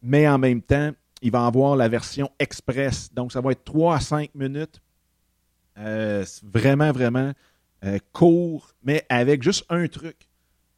Mais 0.02 0.28
en 0.28 0.38
même 0.38 0.60
temps, 0.60 0.90
il 1.22 1.30
va 1.30 1.46
avoir 1.46 1.76
la 1.76 1.88
version 1.88 2.30
express. 2.38 3.12
Donc, 3.12 3.32
ça 3.32 3.40
va 3.40 3.52
être 3.52 3.64
3 3.64 3.96
à 3.96 4.00
5 4.00 4.34
minutes. 4.34 4.80
Euh, 5.78 6.24
vraiment, 6.42 6.92
vraiment 6.92 7.32
euh, 7.84 7.98
court, 8.12 8.72
mais 8.82 9.04
avec 9.08 9.42
juste 9.42 9.64
un 9.68 9.86
truc. 9.88 10.28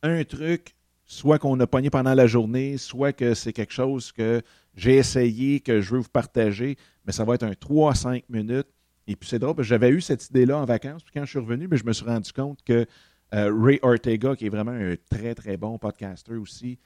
Un 0.03 0.25
truc, 0.25 0.75
soit 1.05 1.39
qu'on 1.39 1.59
a 1.61 1.67
pogné 1.67 1.91
pendant 1.91 2.15
la 2.15 2.27
journée, 2.27 2.77
soit 2.79 3.13
que 3.13 3.35
c'est 3.35 3.53
quelque 3.53 3.73
chose 3.73 4.13
que 4.13 4.43
j'ai 4.75 4.97
essayé, 4.97 5.61
que 5.61 5.81
je 5.81 5.95
veux 5.95 6.01
vous 6.01 6.09
partager, 6.09 6.77
mais 7.05 7.13
ça 7.13 7.25
va 7.25 7.35
être 7.35 7.43
un 7.43 7.55
3 7.55 7.93
à 7.93 7.95
5 7.95 8.25
minutes. 8.29 8.69
Et 9.07 9.17
puis 9.17 9.29
c'est 9.29 9.39
drôle, 9.39 9.61
j'avais 9.63 9.91
eu 9.91 10.01
cette 10.01 10.31
idée-là 10.31 10.59
en 10.59 10.65
vacances, 10.65 11.03
puis 11.03 11.13
quand 11.13 11.25
je 11.25 11.31
suis 11.31 11.39
revenu, 11.39 11.67
mais 11.69 11.77
je 11.77 11.85
me 11.85 11.93
suis 11.93 12.05
rendu 12.05 12.33
compte 12.33 12.63
que 12.65 12.87
euh, 13.35 13.53
Ray 13.53 13.79
Ortega, 13.83 14.37
qui 14.37 14.47
est 14.47 14.51
vraiment 14.51 14.73
un 14.73 14.95
très, 15.11 15.35
très 15.35 15.57
bon 15.57 15.79
podcaster 15.79 16.35
aussi, 16.35 16.79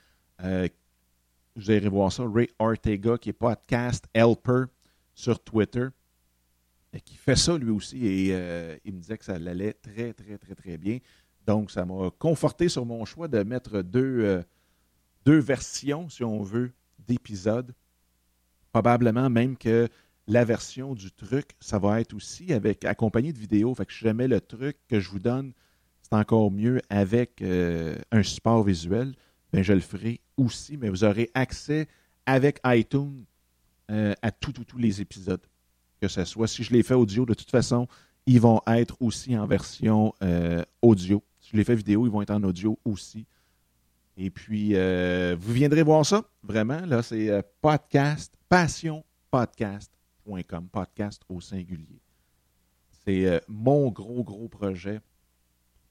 euh, 0.43 0.69
vous 1.57 1.71
irez 1.71 1.89
voir 1.89 2.13
ça, 2.13 2.25
Ray 2.27 2.49
Ortega, 2.59 3.19
qui 3.19 3.31
est 3.31 3.33
podcast 3.33 4.05
helper 4.15 4.65
sur 5.15 5.43
Twitter, 5.43 5.87
et 6.93 7.01
qui 7.01 7.17
fait 7.17 7.37
ça 7.37 7.57
lui 7.57 7.71
aussi, 7.71 8.07
et 8.07 8.29
euh, 8.33 8.77
il 8.85 8.95
me 8.95 9.01
disait 9.01 9.19
que 9.19 9.25
ça 9.25 9.35
allait 9.35 9.73
très, 9.73 10.13
très, 10.13 10.39
très, 10.39 10.55
très 10.55 10.79
bien. 10.79 10.99
Donc, 11.47 11.71
ça 11.71 11.85
m'a 11.85 12.11
conforté 12.19 12.69
sur 12.69 12.85
mon 12.85 13.05
choix 13.05 13.29
de 13.29 13.43
mettre 13.43 13.83
deux 13.83 14.43
deux 15.27 15.41
versions, 15.41 16.09
si 16.09 16.23
on 16.23 16.41
veut, 16.41 16.73
d'épisodes. 17.01 17.75
Probablement 18.73 19.29
même 19.29 19.57
que 19.57 19.89
la 20.29 20.45
version 20.45 20.95
du 20.95 21.11
truc, 21.11 21.51
ça 21.61 21.79
va 21.79 22.01
être 22.01 22.15
aussi 22.15 22.53
avec 22.53 22.85
accompagné 22.85 23.33
de 23.33 23.39
vidéos. 23.39 23.75
Fait 23.75 23.85
que 23.85 23.93
si 23.93 24.05
jamais 24.05 24.29
le 24.29 24.41
truc 24.41 24.79
que 24.89 25.01
je 25.01 25.11
vous 25.11 25.19
donne, 25.19 25.53
c'est 26.01 26.15
encore 26.15 26.53
mieux 26.53 26.81
avec 26.89 27.43
euh, 27.43 27.97
un 28.13 28.23
support 28.23 28.63
visuel, 28.63 29.15
ben 29.53 29.63
je 29.63 29.73
le 29.73 29.81
ferai 29.81 30.21
aussi, 30.37 30.77
mais 30.77 30.89
vous 30.89 31.05
aurez 31.05 31.31
accès 31.35 31.89
avec 32.25 32.61
iTunes 32.65 33.25
euh, 33.91 34.15
à 34.23 34.31
tous 34.31 34.53
les 34.77 35.01
épisodes. 35.01 35.41
Que 36.01 36.09
ce 36.09 36.25
soit, 36.25 36.49
si 36.49 36.63
je 36.63 36.73
les 36.73 36.83
fais 36.83 36.95
audio, 36.95 37.25
de 37.25 37.35
toute 37.35 37.51
façon, 37.51 37.89
ils 38.27 38.41
vont 38.41 38.61
être 38.67 38.97
aussi 39.01 39.37
en 39.37 39.47
version 39.47 40.13
euh, 40.23 40.63
audio. 40.83 41.23
Si 41.41 41.51
je 41.53 41.57
les 41.57 41.65
fais 41.65 41.75
vidéo, 41.75 42.07
ils 42.07 42.11
vont 42.11 42.23
être 42.23 42.33
en 42.33 42.43
audio 42.43 42.79
aussi. 42.85 43.27
Et 44.17 44.31
puis, 44.31 44.73
vous 44.73 45.53
viendrez 45.53 45.83
voir 45.83 46.05
ça, 46.07 46.25
vraiment. 46.43 46.81
Là, 46.87 47.03
c'est 47.03 47.31
podcast, 47.61 48.33
passion 48.49 49.05
podcast 50.73 51.23
au 51.29 51.41
singulier. 51.41 52.01
C'est 53.05 53.27
euh, 53.27 53.39
mon 53.49 53.91
gros, 53.91 54.25
gros 54.25 54.49
projet 54.49 55.01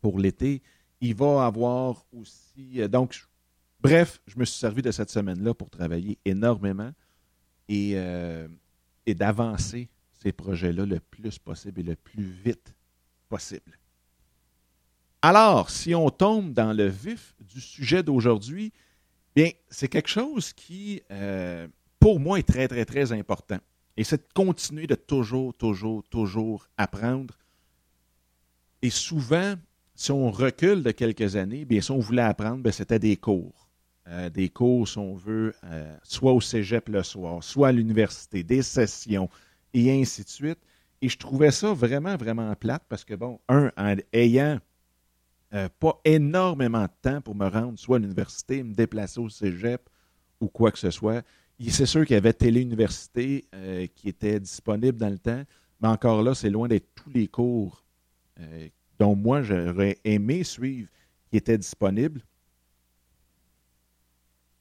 pour 0.01 0.19
l'été. 0.19 0.61
Il 1.01 1.15
va 1.15 1.45
avoir 1.45 2.05
aussi. 2.11 2.81
Euh, 2.81 2.87
donc, 2.87 3.25
bref, 3.87 4.21
je 4.27 4.37
me 4.37 4.45
suis 4.45 4.59
servi 4.59 4.81
de 4.81 4.91
cette 4.91 5.09
semaine-là 5.09 5.53
pour 5.53 5.69
travailler 5.69 6.17
énormément 6.25 6.91
et, 7.67 7.93
euh, 7.95 8.47
et 9.05 9.13
d'avancer 9.13 9.89
ces 10.21 10.31
projets-là 10.31 10.85
le 10.85 10.99
plus 10.99 11.37
possible 11.39 11.79
et 11.81 11.83
le 11.83 11.95
plus 11.95 12.23
vite 12.23 12.73
possible. 13.29 13.77
Alors, 15.21 15.69
si 15.69 15.95
on 15.95 16.09
tombe 16.09 16.53
dans 16.53 16.73
le 16.73 16.87
vif 16.87 17.35
du 17.39 17.59
sujet 17.59 18.03
d'aujourd'hui, 18.03 18.71
bien, 19.35 19.49
c'est 19.69 19.87
quelque 19.87 20.09
chose 20.09 20.53
qui, 20.53 21.01
pour 21.99 22.19
moi, 22.19 22.37
est 22.37 22.43
très, 22.47 22.67
très, 22.67 22.85
très 22.85 23.11
important. 23.11 23.57
Et 23.97 24.03
c'est 24.03 24.17
de 24.17 24.33
continuer 24.33 24.87
de 24.87 24.95
toujours, 24.95 25.53
toujours, 25.53 26.03
toujours 26.09 26.67
apprendre. 26.77 27.35
Et 28.81 28.89
souvent, 28.89 29.55
si 29.95 30.11
on 30.11 30.29
recule 30.29 30.83
de 30.83 30.91
quelques 30.91 31.35
années, 31.35 31.65
bien, 31.65 31.81
si 31.81 31.91
on 31.91 31.99
voulait 31.99 32.21
apprendre, 32.21 32.69
c'était 32.71 32.99
des 32.99 33.15
cours. 33.15 33.64
Euh, 34.07 34.29
des 34.29 34.49
cours, 34.49 34.87
si 34.87 34.99
on 34.99 35.15
veut, 35.15 35.55
euh, 35.63 35.97
soit 36.03 36.31
au 36.31 36.39
cégep 36.39 36.89
le 36.89 37.01
soir, 37.01 37.43
soit 37.43 37.69
à 37.69 37.71
l'université, 37.71 38.43
des 38.43 38.61
sessions, 38.61 39.29
et 39.73 39.91
ainsi 39.91 40.23
de 40.23 40.29
suite. 40.29 40.59
Et 41.01 41.09
je 41.09 41.17
trouvais 41.17 41.49
ça 41.49 41.73
vraiment, 41.73 42.15
vraiment 42.15 42.53
plate 42.55 42.83
parce 42.87 43.03
que, 43.03 43.15
bon, 43.15 43.39
un, 43.49 43.71
en 43.77 43.95
ayant 44.13 44.59
euh, 45.55 45.69
pas 45.79 45.99
énormément 46.05 46.83
de 46.83 46.91
temps 47.01 47.21
pour 47.21 47.33
me 47.33 47.47
rendre 47.47 47.79
soit 47.79 47.97
à 47.97 47.99
l'université, 47.99 48.61
me 48.61 48.75
déplacer 48.75 49.19
au 49.19 49.29
cégep 49.29 49.89
ou 50.39 50.49
quoi 50.49 50.71
que 50.71 50.79
ce 50.79 50.91
soit, 50.91 51.25
c'est 51.67 51.87
sûr 51.87 52.05
qu'il 52.05 52.13
y 52.13 52.17
avait 52.17 52.33
Télé-Université 52.33 53.45
qui 53.95 54.09
était 54.09 54.41
disponible 54.41 54.97
dans 54.97 55.09
le 55.09 55.17
temps, 55.17 55.41
mais 55.79 55.87
encore 55.87 56.21
là, 56.21 56.35
c'est 56.35 56.49
loin 56.49 56.67
d'être 56.67 56.93
tous 56.93 57.09
les 57.09 57.27
cours 57.27 57.85
dont 58.99 59.15
moi 59.15 59.41
j'aurais 59.41 59.97
aimé 60.03 60.43
suivre 60.43 60.89
qui 61.29 61.37
étaient 61.37 61.57
disponibles. 61.57 62.21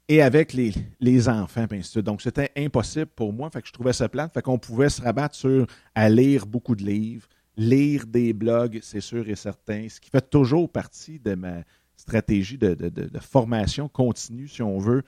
Et 0.09 0.21
avec 0.21 0.53
les, 0.53 0.75
les 1.01 1.29
enfants, 1.29 1.67
Donc, 1.97 2.21
c'était 2.21 2.51
impossible 2.57 3.07
pour 3.07 3.33
moi. 3.33 3.49
Fait 3.51 3.63
que 3.63 3.69
je 3.69 3.73
trouvais 3.73 3.93
ça 3.95 4.09
plate. 4.09 4.35
Fait 4.35 4.43
qu'on 4.43 4.59
pouvait 4.59 4.91
se 4.91 5.01
rabattre 5.01 5.35
sur 5.35 5.67
à 5.95 6.09
lire 6.11 6.47
beaucoup 6.47 6.75
de 6.75 6.85
livres, 6.85 7.27
lire 7.57 8.07
des 8.07 8.33
blogs, 8.33 8.81
c'est 8.83 9.01
sûr 9.01 9.29
et 9.29 9.35
certain, 9.35 9.89
ce 9.89 10.01
qui 10.01 10.11
fait 10.11 10.29
toujours 10.29 10.71
partie 10.71 11.19
de 11.19 11.35
ma 11.35 11.63
stratégie 11.97 12.59
de 12.59 13.19
formation 13.21 13.89
continue, 13.89 14.49
si 14.49 14.61
on 14.63 14.79
veut, 14.79 15.05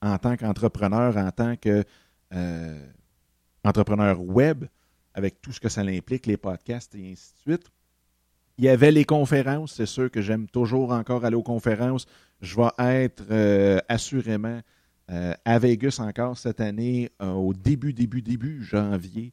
en 0.00 0.16
tant 0.18 0.36
qu'entrepreneur, 0.36 1.16
en 1.16 1.30
tant 1.30 1.56
que 1.56 1.84
euh, 2.32 2.86
entrepreneur 3.64 4.20
web, 4.20 4.64
avec 5.14 5.40
tout 5.40 5.52
ce 5.52 5.60
que 5.60 5.68
ça 5.68 5.82
implique, 5.82 6.26
les 6.26 6.36
podcasts 6.36 6.94
et 6.94 7.12
ainsi 7.12 7.32
de 7.34 7.38
suite. 7.38 7.70
Il 8.60 8.64
y 8.64 8.68
avait 8.68 8.90
les 8.90 9.06
conférences, 9.06 9.72
c'est 9.72 9.86
sûr 9.86 10.10
que 10.10 10.20
j'aime 10.20 10.46
toujours 10.46 10.92
encore 10.92 11.24
aller 11.24 11.34
aux 11.34 11.42
conférences. 11.42 12.04
Je 12.42 12.56
vais 12.56 12.68
être 12.78 13.24
euh, 13.30 13.78
assurément 13.88 14.60
euh, 15.10 15.32
à 15.46 15.58
Vegas 15.58 15.96
encore 15.98 16.36
cette 16.36 16.60
année, 16.60 17.08
au 17.20 17.54
début, 17.54 17.94
début, 17.94 18.20
début 18.20 18.62
janvier, 18.62 19.32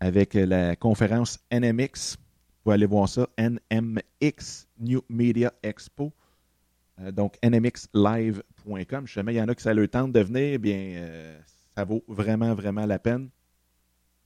avec 0.00 0.32
la 0.32 0.74
conférence 0.74 1.38
NMX. 1.52 2.16
Vous 2.16 2.62
pouvez 2.64 2.74
aller 2.76 2.86
voir 2.86 3.10
ça, 3.10 3.28
NMX, 3.38 4.66
New 4.80 5.02
Media 5.10 5.52
Expo. 5.62 6.10
donc, 7.12 7.36
NMXlive 7.44 8.42
.com. 8.88 9.06
Si 9.06 9.12
jamais 9.12 9.34
il 9.34 9.36
y 9.36 9.42
en 9.42 9.48
a 9.48 9.54
qui 9.54 9.62
ça 9.62 9.74
le 9.74 9.86
tente 9.86 10.12
de 10.12 10.20
venir, 10.20 10.54
eh 10.54 10.58
bien, 10.58 10.78
euh, 10.96 11.38
ça 11.76 11.84
vaut 11.84 12.02
vraiment, 12.08 12.54
vraiment 12.54 12.86
la 12.86 12.98
peine. 12.98 13.28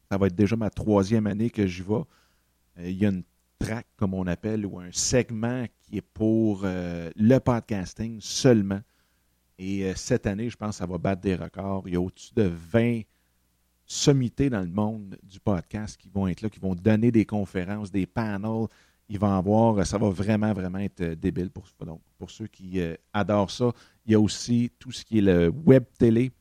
Ça 0.08 0.18
va 0.18 0.28
être 0.28 0.36
déjà 0.36 0.54
ma 0.54 0.70
troisième 0.70 1.26
année 1.26 1.50
que 1.50 1.66
j'y 1.66 1.82
vais. 1.82 1.94
Euh, 2.78 2.90
il 2.90 2.96
y 2.96 3.06
a 3.06 3.08
une 3.08 3.24
track, 3.58 3.86
comme 3.96 4.14
on 4.14 4.26
appelle, 4.26 4.66
ou 4.66 4.78
un 4.78 4.90
segment 4.92 5.66
qui 5.82 5.98
est 5.98 6.02
pour 6.02 6.62
euh, 6.64 7.10
le 7.16 7.38
podcasting 7.38 8.20
seulement. 8.20 8.80
Et 9.58 9.90
cette 9.96 10.26
année, 10.26 10.50
je 10.50 10.56
pense 10.56 10.70
que 10.70 10.76
ça 10.76 10.86
va 10.86 10.98
battre 10.98 11.22
des 11.22 11.34
records. 11.34 11.84
Il 11.86 11.94
y 11.94 11.96
a 11.96 12.00
au-dessus 12.00 12.34
de 12.34 12.42
20 12.72 13.00
sommités 13.86 14.50
dans 14.50 14.60
le 14.60 14.66
monde 14.66 15.16
du 15.22 15.40
podcast 15.40 15.96
qui 15.96 16.10
vont 16.10 16.28
être 16.28 16.42
là, 16.42 16.50
qui 16.50 16.60
vont 16.60 16.74
donner 16.74 17.10
des 17.10 17.24
conférences, 17.24 17.90
des 17.90 18.04
panels, 18.04 18.66
il 19.08 19.18
va 19.18 19.36
avoir, 19.36 19.86
ça 19.86 19.98
va 19.98 20.10
vraiment, 20.10 20.52
vraiment 20.52 20.78
être 20.78 21.00
euh, 21.00 21.14
débile 21.14 21.50
pour, 21.50 21.64
donc, 21.84 22.00
pour 22.18 22.30
ceux 22.30 22.46
qui 22.46 22.80
euh, 22.80 22.94
adorent 23.12 23.50
ça. 23.50 23.72
Il 24.04 24.12
y 24.12 24.14
a 24.14 24.20
aussi 24.20 24.70
tout 24.78 24.90
ce 24.90 25.04
qui 25.04 25.18
est 25.18 25.22
le 25.22 25.48
web 25.48 25.84
télé, 25.98 26.32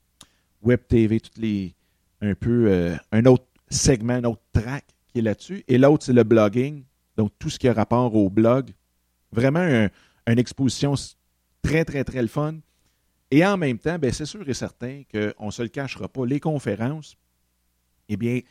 web 0.63 0.79
TV, 0.87 1.19
toutes 1.19 1.37
les, 1.37 1.75
un 2.21 2.33
peu, 2.33 2.67
euh, 2.67 2.95
un 3.11 3.25
autre 3.25 3.45
segment, 3.69 4.13
un 4.13 4.23
autre 4.23 4.41
track 4.51 4.85
qui 5.07 5.19
est 5.19 5.21
là-dessus. 5.21 5.63
Et 5.67 5.77
l'autre, 5.77 6.05
c'est 6.05 6.13
le 6.13 6.23
blogging, 6.23 6.83
donc 7.17 7.31
tout 7.39 7.49
ce 7.49 7.59
qui 7.59 7.67
a 7.67 7.73
rapport 7.73 8.13
au 8.15 8.29
blog. 8.29 8.71
Vraiment 9.31 9.89
une 10.27 10.39
exposition 10.39 10.95
très, 11.61 11.85
très, 11.85 12.03
très 12.03 12.21
le 12.21 12.27
fun. 12.27 12.55
Et 13.31 13.45
en 13.45 13.57
même 13.57 13.79
temps, 13.79 13.97
ben, 13.97 14.11
c'est 14.11 14.25
sûr 14.25 14.47
et 14.47 14.53
certain 14.53 15.03
qu'on 15.11 15.47
ne 15.47 15.51
se 15.51 15.61
le 15.61 15.69
cachera 15.69 16.07
pas. 16.07 16.25
Les 16.25 16.39
conférences, 16.39 17.17
eh 18.07 18.17
bien, 18.17 18.41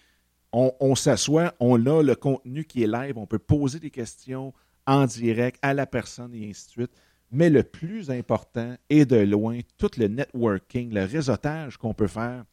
on, 0.53 0.95
s'assoit, 0.95 1.55
on 1.59 1.85
a 1.87 2.03
le 2.03 2.15
contenu 2.15 2.65
qui 2.65 2.83
est 2.83 2.87
live, 2.87 3.19
on 3.19 3.27
peut 3.27 3.39
poser 3.39 3.81
des 3.81 3.91
questions 3.91 4.53
en 4.87 5.07
direct 5.07 5.59
à 5.63 5.75
la 5.75 5.87
personne 5.87 6.35
et 6.35 6.49
ainsi 6.49 6.67
de 6.67 6.71
suite. 6.71 6.93
Mais 7.33 7.51
le 7.51 7.65
plus 7.65 8.11
important 8.11 8.77
est 8.89 9.07
de 9.07 9.17
loin 9.17 9.59
tout 9.79 9.91
le 9.97 10.07
networking, 10.07 10.93
le 10.93 11.05
réseautage 11.05 11.77
qu'on 11.77 11.95
peut 11.95 12.07
faire 12.07 12.45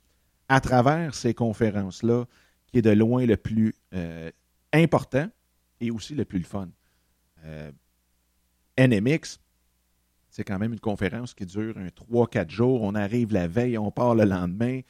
à 0.50 0.60
travers 0.60 1.14
ces 1.14 1.34
conférences-là, 1.34 2.26
qui 2.68 2.80
est 2.80 2.82
de 2.82 2.92
loin 2.92 3.26
le 3.26 3.38
plus 3.38 3.76
euh, 3.94 4.32
important 4.74 5.30
et 5.82 5.92
aussi 5.92 6.16
le 6.16 6.24
plus 6.24 6.40
le 6.40 6.46
fun. 6.46 6.70
Euh, 7.44 7.72
NMX, 8.78 9.40
c'est 10.30 10.46
quand 10.46 10.60
même 10.60 10.72
une 10.72 10.80
conférence 10.80 11.34
qui 11.34 11.46
dure 11.46 11.78
un 11.78 11.88
3-4 11.88 12.50
jours. 12.50 12.84
On 12.84 12.96
arrive 12.96 13.34
la 13.34 13.48
veille, 13.48 13.78
on 13.78 13.92
part 13.92 14.16
le 14.16 14.24
lendemain. 14.24 14.82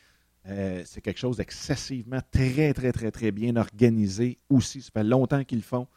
Euh, 0.48 0.84
c'est 0.86 1.02
quelque 1.02 1.20
chose 1.20 1.38
d'excessivement 1.38 2.20
très, 2.32 2.74
très, 2.74 2.92
très, 2.92 3.10
très 3.10 3.32
bien 3.32 3.56
organisé 3.56 4.38
aussi. 4.50 4.82
Ça 4.82 4.92
fait 4.94 5.04
longtemps 5.04 5.44
qu'ils 5.44 5.60
le 5.60 5.64
font. 5.64 5.88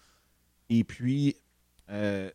Et 0.71 0.85
puis, 0.85 1.37
euh, 1.91 2.31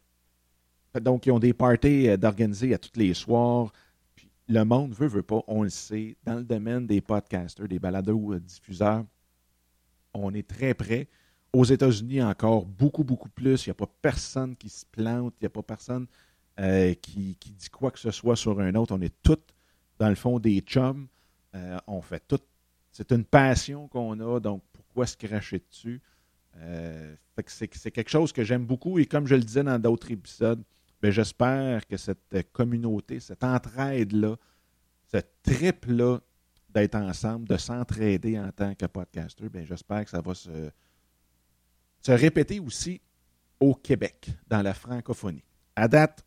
donc, 1.02 1.26
ils 1.26 1.32
ont 1.32 1.40
des 1.40 1.54
parties 1.54 2.16
d'organiser 2.18 2.74
à 2.74 2.78
tous 2.78 3.00
les 3.00 3.14
soirs. 3.14 3.72
Puis, 4.16 4.30
le 4.48 4.64
monde 4.66 4.94
veut, 4.94 5.08
veut 5.08 5.24
pas, 5.24 5.42
on 5.48 5.64
le 5.64 5.70
sait. 5.70 6.18
Dans 6.24 6.36
le 6.36 6.44
domaine 6.44 6.86
des 6.86 7.02
podcasters, 7.02 7.68
des 7.68 7.80
baladeurs 7.80 8.18
ou 8.18 8.38
diffuseurs, 8.38 9.06
on 10.14 10.34
est 10.34 10.48
très 10.48 10.74
près. 10.74 11.08
Aux 11.52 11.66
États-Unis, 11.66 12.22
encore 12.22 12.66
beaucoup, 12.66 13.04
beaucoup 13.04 13.30
plus. 13.30 13.66
Il 13.66 13.70
n'y 13.70 13.72
a 13.72 13.76
pas 13.76 13.90
personne 14.02 14.56
qui 14.56 14.70
se 14.70 14.86
plante. 14.86 15.34
Il 15.40 15.44
n'y 15.44 15.48
a 15.48 15.50
pas 15.50 15.64
personne 15.64 16.08
qui, 17.02 17.38
qui, 17.40 17.52
dit 17.52 17.70
quoi 17.70 17.90
que 17.90 18.00
ce 18.00 18.12
soit 18.12 18.36
sur 18.36 18.60
un 18.60 18.76
autre. 18.76 18.94
On 18.94 19.02
est 19.02 19.16
tous, 19.24 19.38
dans 19.98 20.10
le 20.10 20.16
fond, 20.16 20.40
des 20.40 20.60
chums. 20.60 21.08
Euh, 21.56 21.78
on 21.88 22.02
fait 22.02 22.24
tout. 22.28 22.40
C'est 22.92 23.12
une 23.12 23.26
passion 23.26 23.88
qu'on 23.88 24.20
a, 24.20 24.40
donc 24.40 24.64
pourquoi 24.74 25.06
se 25.06 25.18
cracher 25.18 25.60
dessus? 25.70 26.02
Euh, 26.58 27.16
c'est, 27.48 27.68
quelque 27.68 28.10
chose 28.10 28.34
que 28.34 28.44
j'aime 28.44 28.66
beaucoup 28.66 29.00
et 29.00 29.06
comme 29.06 29.28
je 29.28 29.36
le 29.36 29.44
disais 29.44 29.64
dans 29.64 29.80
d'autres 29.80 30.12
épisodes, 30.12 30.62
ben, 31.02 31.12
j'espère 31.12 31.88
que 31.88 31.96
cette 31.96 32.52
communauté, 32.52 33.20
cette 33.20 33.44
entraide-là, 33.44 34.36
ce 35.12 35.18
trip-là 35.44 36.20
d'être 36.70 36.96
ensemble, 36.96 37.48
de 37.48 37.58
s'entraider 37.58 38.38
en 38.38 38.52
tant 38.52 38.76
que 38.76 38.86
podcaster, 38.86 39.48
ben, 39.50 39.66
j'espère 39.66 40.04
que 40.04 40.10
ça 40.10 40.22
va 40.22 40.36
se, 40.36 40.72
se 42.02 42.12
répéter 42.12 42.60
aussi 42.60 43.02
au 43.60 43.76
Québec, 43.76 44.30
dans 44.48 44.62
la 44.62 44.74
francophonie. 44.74 45.44
À 45.76 45.88
date, 45.88 46.26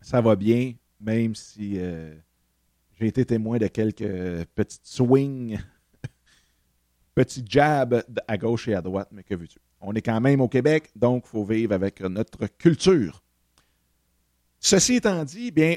ça 0.00 0.20
va 0.20 0.36
bien, 0.36 0.74
même 1.00 1.34
si 1.34 1.74
euh, 1.76 2.14
j'ai 2.98 3.06
été 3.06 3.24
témoin 3.24 3.58
de 3.58 3.68
quelques 3.68 4.44
petites 4.54 4.86
swings, 4.86 5.58
petits 7.14 7.44
jabs 7.48 8.04
à 8.26 8.38
gauche 8.38 8.68
et 8.68 8.74
à 8.74 8.82
droite, 8.82 9.08
mais 9.12 9.22
que 9.22 9.34
veux-tu? 9.34 9.58
On 9.80 9.94
est 9.94 10.02
quand 10.02 10.20
même 10.20 10.40
au 10.40 10.48
Québec, 10.48 10.90
donc 10.96 11.24
il 11.26 11.28
faut 11.28 11.44
vivre 11.44 11.72
avec 11.72 12.00
notre 12.00 12.46
culture. 12.58 13.22
Ceci 14.58 14.94
étant 14.94 15.24
dit, 15.24 15.52
bien, 15.52 15.76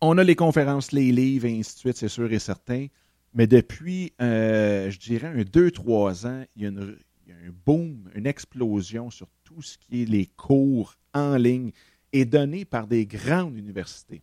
on 0.00 0.16
a 0.18 0.22
les 0.22 0.36
conférences, 0.36 0.92
les 0.92 1.10
livres, 1.10 1.46
et 1.46 1.58
ainsi 1.58 1.74
de 1.74 1.78
suite, 1.78 1.96
c'est 1.96 2.08
sûr 2.08 2.32
et 2.32 2.38
certain. 2.38 2.86
Mais 3.34 3.46
depuis, 3.46 4.12
euh, 4.20 4.90
je 4.90 4.98
dirais, 4.98 5.28
un 5.28 5.42
2-3 5.42 6.26
ans, 6.26 6.44
il 6.54 6.62
y, 6.62 6.66
a 6.66 6.68
une, 6.68 6.96
il 7.28 7.34
y, 7.34 7.36
a 7.36 7.40
un 7.48 7.52
boom, 7.66 8.10
une 8.14 8.26
explosion 8.26 9.10
sur 9.10 9.28
tout 9.44 9.60
ce 9.60 9.76
qui 9.76 10.02
est 10.02 10.06
les 10.06 10.26
cours 10.26 10.94
en 11.12 11.36
ligne 11.36 11.72
et 12.12 12.24
donnés 12.24 12.64
par 12.64 12.86
des 12.86 13.04
grandes 13.04 13.56
universités. 13.56 14.22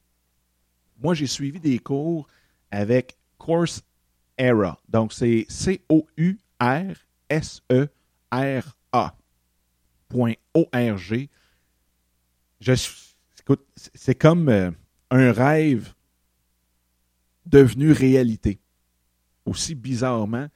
Moi, 0.99 1.13
j'ai 1.13 1.27
suivi 1.27 1.59
des 1.59 1.77
cours 1.77 2.25
avec 2.71 3.17
Coursera. 3.37 4.79
Donc, 4.89 5.13
c'est 5.13 5.45
C-O-U-R-S-E-R-A.org. 5.49 5.99
C'est 13.93 14.15
comme 14.15 14.49
euh, 14.49 14.71
un 15.11 15.31
rêve 15.31 15.93
devenu 17.45 17.91
réalité. 17.91 18.59
Aussi 19.45 19.75
bizarrement, 19.75 20.47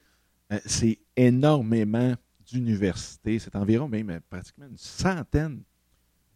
euh, 0.52 0.58
c'est 0.66 0.98
énormément 1.16 2.16
d'universités. 2.50 3.38
C'est 3.38 3.56
environ 3.56 3.88
même 3.88 4.10
euh, 4.10 4.20
pratiquement 4.28 4.66
une 4.66 4.78
centaine 4.78 5.62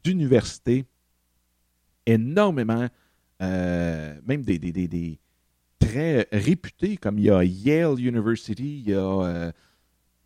d'universités. 0.02 0.84
Énormément, 2.06 2.86
même 3.40 4.42
des, 4.42 5.18
très 5.78 6.28
réputées, 6.30 6.98
comme 6.98 7.18
il 7.18 7.24
y 7.24 7.30
a 7.30 7.42
Yale 7.42 7.98
University, 7.98 8.82
il 8.84 8.90
y 8.90 8.94
a. 8.94 9.52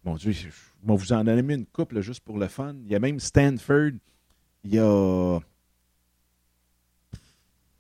mon 0.02 0.16
Dieu, 0.16 0.32
je 0.32 0.48
vous 0.82 1.12
en 1.12 1.22
donner 1.22 1.54
une 1.54 1.66
couple 1.66 2.00
juste 2.00 2.24
pour 2.24 2.36
le 2.36 2.48
fun. 2.48 2.74
Il 2.84 2.90
y 2.90 2.96
a 2.96 2.98
même 2.98 3.20
Stanford. 3.20 3.92
Il 4.64 4.74
y 4.74 4.78
a 4.80 5.38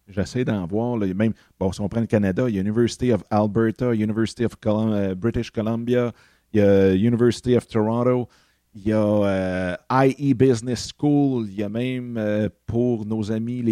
J'essaie 0.08 0.44
d'en 0.44 0.66
voir. 0.66 0.96
Là. 0.96 1.12
Même, 1.14 1.34
bon, 1.58 1.70
si 1.72 1.80
on 1.80 1.88
prend 1.88 2.00
le 2.00 2.06
Canada, 2.06 2.48
il 2.48 2.56
y 2.56 2.58
a 2.58 2.62
University 2.62 3.12
of 3.12 3.22
Alberta, 3.30 3.94
University 3.94 4.44
of 4.44 4.56
euh, 4.66 5.14
British 5.14 5.50
Columbia, 5.50 6.12
il 6.52 6.60
y 6.60 6.62
a 6.62 6.94
University 6.94 7.56
of 7.56 7.66
Toronto, 7.66 8.28
il 8.74 8.88
y 8.88 8.92
a 8.92 9.02
euh, 9.02 9.76
IE 9.90 10.34
Business 10.34 10.90
School, 10.96 11.48
il 11.48 11.54
y 11.54 11.62
a 11.62 11.68
même 11.68 12.16
euh, 12.16 12.48
pour 12.66 13.04
nos 13.06 13.30
amis 13.32 13.62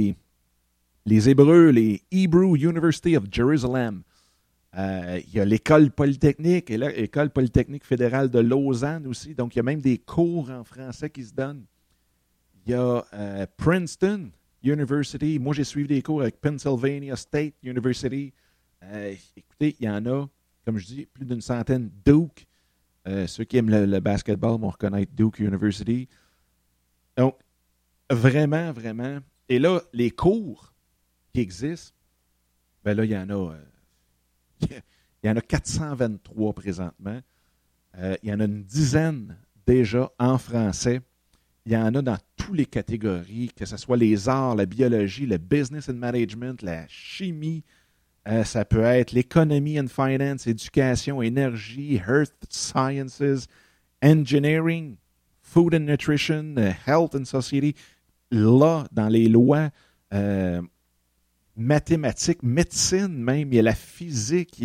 les, 1.07 1.29
Hébreux, 1.29 1.71
les 1.71 2.03
Hebrew 2.11 2.57
University 2.57 3.17
of 3.17 3.25
Jerusalem. 3.31 4.03
il 4.75 5.35
y 5.35 5.41
a 5.41 5.45
l'école 5.45 5.91
polytechnique 5.91 6.71
et 6.71 6.79
l'école 6.79 7.31
polytechnique 7.31 7.85
fédérale 7.85 8.29
de 8.29 8.41
Lausanne 8.41 9.07
aussi. 9.07 9.35
Donc, 9.35 9.55
il 9.55 9.59
y 9.59 9.61
a 9.61 9.63
même 9.63 9.81
des 9.81 9.99
cours 9.99 10.51
en 10.51 10.65
français 10.65 11.09
qui 11.09 11.25
se 11.25 11.33
donnent. 11.33 11.65
Il 12.67 12.73
y 12.73 12.75
a 12.75 13.05
Princeton, 13.57 14.31
University. 14.73 15.39
Moi, 15.39 15.55
j'ai 15.55 15.65
suivi 15.65 15.89
des 15.89 16.03
cours 16.03 16.23
avec 16.23 16.41
Pennsylvania 16.41 17.17
State 17.17 17.55
University. 17.63 18.33
Euh, 18.83 19.15
écoutez, 19.37 19.77
il 19.79 19.87
y 19.87 19.89
en 19.89 20.05
a, 20.07 20.29
comme 20.65 20.79
je 20.79 20.87
dis, 20.87 21.07
plus 21.07 21.25
d'une 21.25 21.41
centaine. 21.41 21.91
Duke. 22.05 22.47
Euh, 23.07 23.27
ceux 23.27 23.45
qui 23.45 23.57
aiment 23.57 23.71
le, 23.71 24.01
basketball 24.01 24.59
vont 24.61 24.71
reconnaître 24.71 25.13
Duke 25.15 25.39
University. 25.39 26.09
Donc, 27.17 27.39
vraiment, 28.11 28.73
vraiment. 28.73 29.19
Et 29.49 29.59
là, 29.59 29.81
les 29.93 30.11
cours 30.11 30.75
qui 31.33 31.41
existent, 31.41 31.95
ben 32.85 32.97
là, 32.97 33.05
il 33.05 33.11
y 33.11 33.17
en 33.17 33.31
a. 33.31 33.55
Euh, 33.55 33.65
il 35.23 35.29
y 35.29 35.31
en 35.31 35.37
a 35.37 35.41
423 35.41 36.53
présentement. 36.53 37.21
il 38.23 38.29
y 38.29 38.33
en 38.33 38.41
a 38.41 38.45
une 38.45 38.65
dizaine 38.65 39.37
déjà 39.67 40.11
en 40.19 40.39
français. 40.39 41.01
Il 41.65 41.73
y 41.73 41.77
en 41.77 41.95
a 41.95 42.03
dans 42.03 42.19
toutes 42.37 42.57
les 42.57 42.67
catégories, 42.67 43.51
que 43.55 43.67
ce 43.67 43.77
soit 43.77 43.97
les 43.97 44.29
arts, 44.29 44.55
la 44.55 44.67
biologie, 44.67 45.27
le 45.27 45.39
business 45.39 45.89
and 45.89 45.95
management, 45.95 46.63
la 46.63 46.87
chimie, 46.87 47.65
euh, 48.29 48.45
ça 48.45 48.65
peut 48.65 48.83
être 48.83 49.13
l'économie 49.13 49.79
and 49.81 49.89
finance, 49.89 50.47
éducation, 50.47 51.23
énergie, 51.23 52.01
earth 52.09 52.35
sciences, 52.51 53.47
engineering, 54.03 54.97
food 55.43 55.75
and 55.75 55.81
nutrition, 55.81 56.57
health 56.87 57.15
and 57.15 57.25
society. 57.25 57.75
Là, 58.31 58.87
dans 58.91 59.09
les 59.09 59.29
lois 59.29 59.71
euh, 60.13 60.61
mathématiques, 61.57 62.43
médecine 62.43 63.09
même, 63.09 63.53
il 63.53 63.57
y 63.57 63.59
a 63.61 63.63
la 63.63 63.75
physique, 63.75 64.61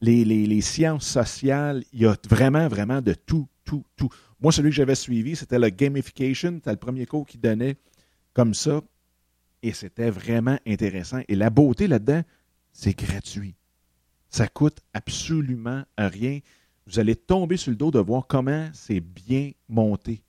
les, 0.00 0.24
les 0.24 0.60
sciences 0.60 1.06
sociales, 1.06 1.82
il 1.92 2.02
y 2.02 2.06
a 2.06 2.16
vraiment, 2.28 2.68
vraiment 2.68 3.00
de 3.00 3.14
tout, 3.14 3.48
tout, 3.64 3.84
tout. 3.96 4.08
Moi, 4.40 4.52
celui 4.52 4.70
que 4.70 4.76
j'avais 4.76 4.94
suivi, 4.94 5.36
c'était 5.36 5.58
le 5.58 5.70
gamification. 5.70 6.52
C'était 6.56 6.70
le 6.70 6.76
premier 6.76 7.06
cours 7.06 7.26
qui 7.26 7.38
donnait 7.38 7.76
comme 8.34 8.52
ça. 8.52 8.82
Et 9.62 9.72
c'était 9.72 10.10
vraiment 10.10 10.58
intéressant. 10.66 11.22
Et 11.28 11.34
la 11.34 11.48
beauté 11.48 11.86
là-dedans, 11.86 12.22
c'est 12.74 12.98
gratuit. 12.98 13.54
Ça 14.28 14.48
coûte 14.48 14.80
absolument 14.92 15.84
rien. 15.96 16.40
Vous 16.86 16.98
allez 16.98 17.16
tomber 17.16 17.56
sur 17.56 17.70
le 17.70 17.76
dos 17.76 17.90
de 17.90 18.00
voir 18.00 18.26
comment 18.26 18.68
c'est 18.74 19.00
bien 19.00 19.52
monté. 19.68 20.22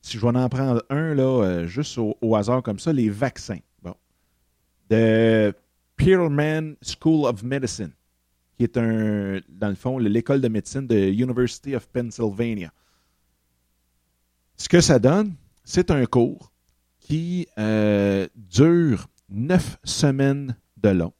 Si 0.00 0.16
je 0.16 0.22
vais 0.24 0.36
en 0.38 0.48
prendre 0.48 0.84
un, 0.90 1.14
là, 1.14 1.42
euh, 1.42 1.66
juste 1.66 1.98
au, 1.98 2.36
hasard 2.36 2.62
comme 2.62 2.78
ça, 2.78 2.92
les 2.92 3.10
vaccins. 3.10 3.58
Bon. 3.82 3.96
De 4.90 5.52
Pearlman 5.96 6.76
School 6.82 7.26
of 7.26 7.42
Medicine, 7.42 7.92
qui 8.56 8.64
est 8.64 8.76
un, 8.76 9.40
dans 9.48 9.68
le 9.68 9.74
fond, 9.74 9.98
l'école 9.98 10.40
de 10.40 10.48
médecine 10.48 10.86
de 10.86 10.96
University 11.10 11.74
of 11.74 11.88
Pennsylvania. 11.88 12.72
Ce 14.56 14.68
que 14.68 14.80
ça 14.80 14.98
donne, 14.98 15.34
c'est 15.64 15.90
un 15.90 16.04
cours 16.04 16.52
qui 17.00 17.48
euh, 17.58 18.28
dure 18.36 19.08
neuf 19.30 19.78
semaines 19.84 20.54
de 20.76 20.90
long. 20.90 21.12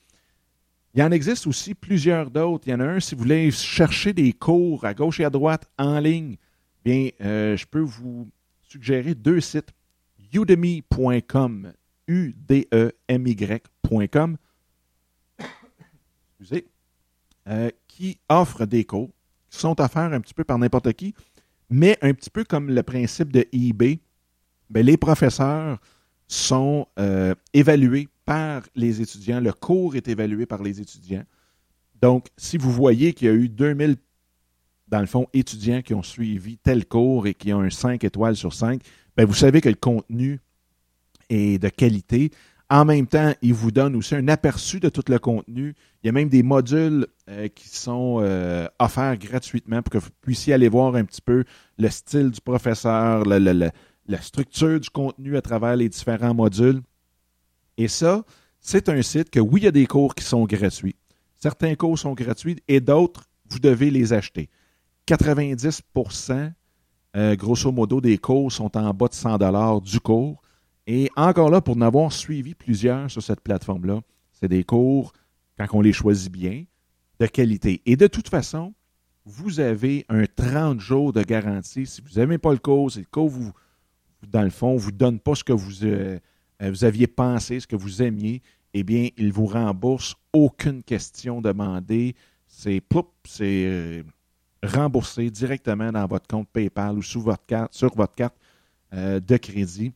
Il 0.94 1.00
y 1.00 1.02
en 1.02 1.10
existe 1.12 1.46
aussi 1.46 1.74
plusieurs 1.74 2.30
d'autres. 2.30 2.66
Il 2.66 2.70
y 2.70 2.74
en 2.74 2.80
a 2.80 2.86
un, 2.86 3.00
si 3.00 3.14
vous 3.14 3.22
voulez 3.22 3.52
chercher 3.52 4.12
des 4.12 4.32
cours 4.32 4.84
à 4.84 4.94
gauche 4.94 5.20
et 5.20 5.24
à 5.24 5.30
droite 5.30 5.70
en 5.78 6.00
ligne, 6.00 6.36
bien, 6.84 7.10
euh, 7.20 7.56
je 7.56 7.66
peux 7.66 7.80
vous 7.80 8.28
suggérer 8.62 9.14
deux 9.14 9.40
sites 9.40 9.72
udemy.com, 10.32 11.72
U-D-E-M-Y.com, 12.08 14.36
euh, 17.48 17.70
qui 17.88 18.18
offrent 18.28 18.66
des 18.66 18.84
cours 18.84 19.10
qui 19.48 19.58
sont 19.58 19.74
faire 19.74 20.12
un 20.12 20.20
petit 20.20 20.34
peu 20.34 20.44
par 20.44 20.58
n'importe 20.58 20.92
qui, 20.94 21.14
mais 21.70 21.98
un 22.02 22.12
petit 22.12 22.30
peu 22.30 22.44
comme 22.44 22.70
le 22.70 22.82
principe 22.82 23.32
de 23.32 23.46
eBay, 23.52 24.00
ben, 24.68 24.84
les 24.84 24.96
professeurs 24.96 25.78
sont 26.28 26.86
euh, 26.98 27.34
évalués 27.54 28.08
par 28.24 28.62
les 28.74 29.00
étudiants. 29.00 29.40
Le 29.40 29.52
cours 29.52 29.96
est 29.96 30.08
évalué 30.08 30.46
par 30.46 30.62
les 30.62 30.80
étudiants. 30.80 31.24
Donc, 32.02 32.26
si 32.36 32.56
vous 32.56 32.72
voyez 32.72 33.14
qu'il 33.14 33.28
y 33.28 33.30
a 33.30 33.34
eu 33.34 33.48
2000 33.48 33.96
dans 34.88 35.00
le 35.00 35.06
fond, 35.06 35.26
étudiants 35.32 35.82
qui 35.82 35.94
ont 35.94 36.02
suivi 36.02 36.58
tel 36.58 36.86
cours 36.86 37.26
et 37.26 37.34
qui 37.34 37.52
ont 37.52 37.60
un 37.60 37.70
5 37.70 38.04
étoiles 38.04 38.36
sur 38.36 38.52
5, 38.52 38.80
bien, 39.16 39.26
vous 39.26 39.34
savez 39.34 39.60
que 39.60 39.68
le 39.68 39.74
contenu 39.74 40.40
est 41.28 41.60
de 41.60 41.68
qualité. 41.68 42.30
En 42.68 42.84
même 42.84 43.06
temps, 43.06 43.32
il 43.42 43.54
vous 43.54 43.70
donne 43.70 43.94
aussi 43.94 44.16
un 44.16 44.26
aperçu 44.26 44.80
de 44.80 44.88
tout 44.88 45.04
le 45.08 45.18
contenu. 45.18 45.74
Il 46.02 46.06
y 46.06 46.08
a 46.08 46.12
même 46.12 46.28
des 46.28 46.42
modules 46.42 47.06
euh, 47.28 47.46
qui 47.48 47.68
sont 47.68 48.18
euh, 48.20 48.66
offerts 48.80 49.18
gratuitement 49.18 49.82
pour 49.82 49.92
que 49.92 49.98
vous 49.98 50.10
puissiez 50.20 50.52
aller 50.52 50.68
voir 50.68 50.96
un 50.96 51.04
petit 51.04 51.20
peu 51.20 51.44
le 51.78 51.88
style 51.88 52.30
du 52.30 52.40
professeur, 52.40 53.24
la 53.24 54.20
structure 54.20 54.80
du 54.80 54.90
contenu 54.90 55.36
à 55.36 55.42
travers 55.42 55.76
les 55.76 55.88
différents 55.88 56.34
modules. 56.34 56.82
Et 57.76 57.88
ça, 57.88 58.24
c'est 58.58 58.88
un 58.88 59.00
site 59.02 59.30
que 59.30 59.38
oui, 59.38 59.60
il 59.60 59.64
y 59.64 59.68
a 59.68 59.72
des 59.72 59.86
cours 59.86 60.14
qui 60.14 60.24
sont 60.24 60.44
gratuits. 60.44 60.96
Certains 61.36 61.76
cours 61.76 61.98
sont 61.98 62.14
gratuits 62.14 62.56
et 62.66 62.80
d'autres, 62.80 63.24
vous 63.48 63.60
devez 63.60 63.92
les 63.92 64.12
acheter. 64.12 64.48
90% 65.06 66.52
euh, 67.16 67.34
grosso 67.34 67.72
modo, 67.72 68.00
des 68.00 68.18
cours 68.18 68.52
sont 68.52 68.76
en 68.76 68.92
bas 68.92 69.08
de 69.08 69.14
100 69.14 69.80
du 69.80 70.00
cours. 70.00 70.42
Et 70.86 71.10
encore 71.16 71.50
là, 71.50 71.60
pour 71.60 71.76
en 71.76 71.80
avoir 71.80 72.12
suivi 72.12 72.54
plusieurs 72.54 73.10
sur 73.10 73.22
cette 73.22 73.40
plateforme-là, 73.40 74.00
c'est 74.32 74.48
des 74.48 74.62
cours, 74.62 75.12
quand 75.58 75.66
on 75.72 75.80
les 75.80 75.92
choisit 75.92 76.30
bien, 76.30 76.64
de 77.18 77.26
qualité. 77.26 77.82
Et 77.86 77.96
de 77.96 78.06
toute 78.06 78.28
façon, 78.28 78.72
vous 79.24 79.58
avez 79.58 80.04
un 80.08 80.24
30 80.26 80.78
jours 80.78 81.12
de 81.12 81.22
garantie. 81.22 81.86
Si 81.86 82.00
vous 82.00 82.20
n'aimez 82.20 82.38
pas 82.38 82.52
le 82.52 82.58
cours, 82.58 82.92
si 82.92 83.00
le 83.00 83.06
cours, 83.10 83.28
vous, 83.28 83.52
dans 84.28 84.42
le 84.42 84.50
fond, 84.50 84.74
ne 84.74 84.78
vous 84.78 84.92
donne 84.92 85.18
pas 85.18 85.34
ce 85.34 85.42
que 85.42 85.52
vous, 85.52 85.84
euh, 85.84 86.18
euh, 86.62 86.70
vous 86.70 86.84
aviez 86.84 87.08
pensé, 87.08 87.58
ce 87.58 87.66
que 87.66 87.74
vous 87.74 88.02
aimiez, 88.02 88.42
eh 88.74 88.84
bien, 88.84 89.08
il 89.16 89.32
vous 89.32 89.46
rembourse. 89.46 90.14
Aucune 90.32 90.82
question 90.82 91.40
demandée. 91.40 92.14
C'est 92.46 92.80
c'est 93.24 94.04
remboursé 94.62 95.30
directement 95.30 95.90
dans 95.90 96.06
votre 96.06 96.28
compte 96.28 96.48
PayPal 96.48 96.98
ou 96.98 97.02
sur 97.02 97.22
votre 97.22 97.44
carte, 97.44 97.74
sur 97.74 97.94
votre 97.94 98.14
carte 98.14 98.36
de 98.92 99.36
crédit. 99.36 99.92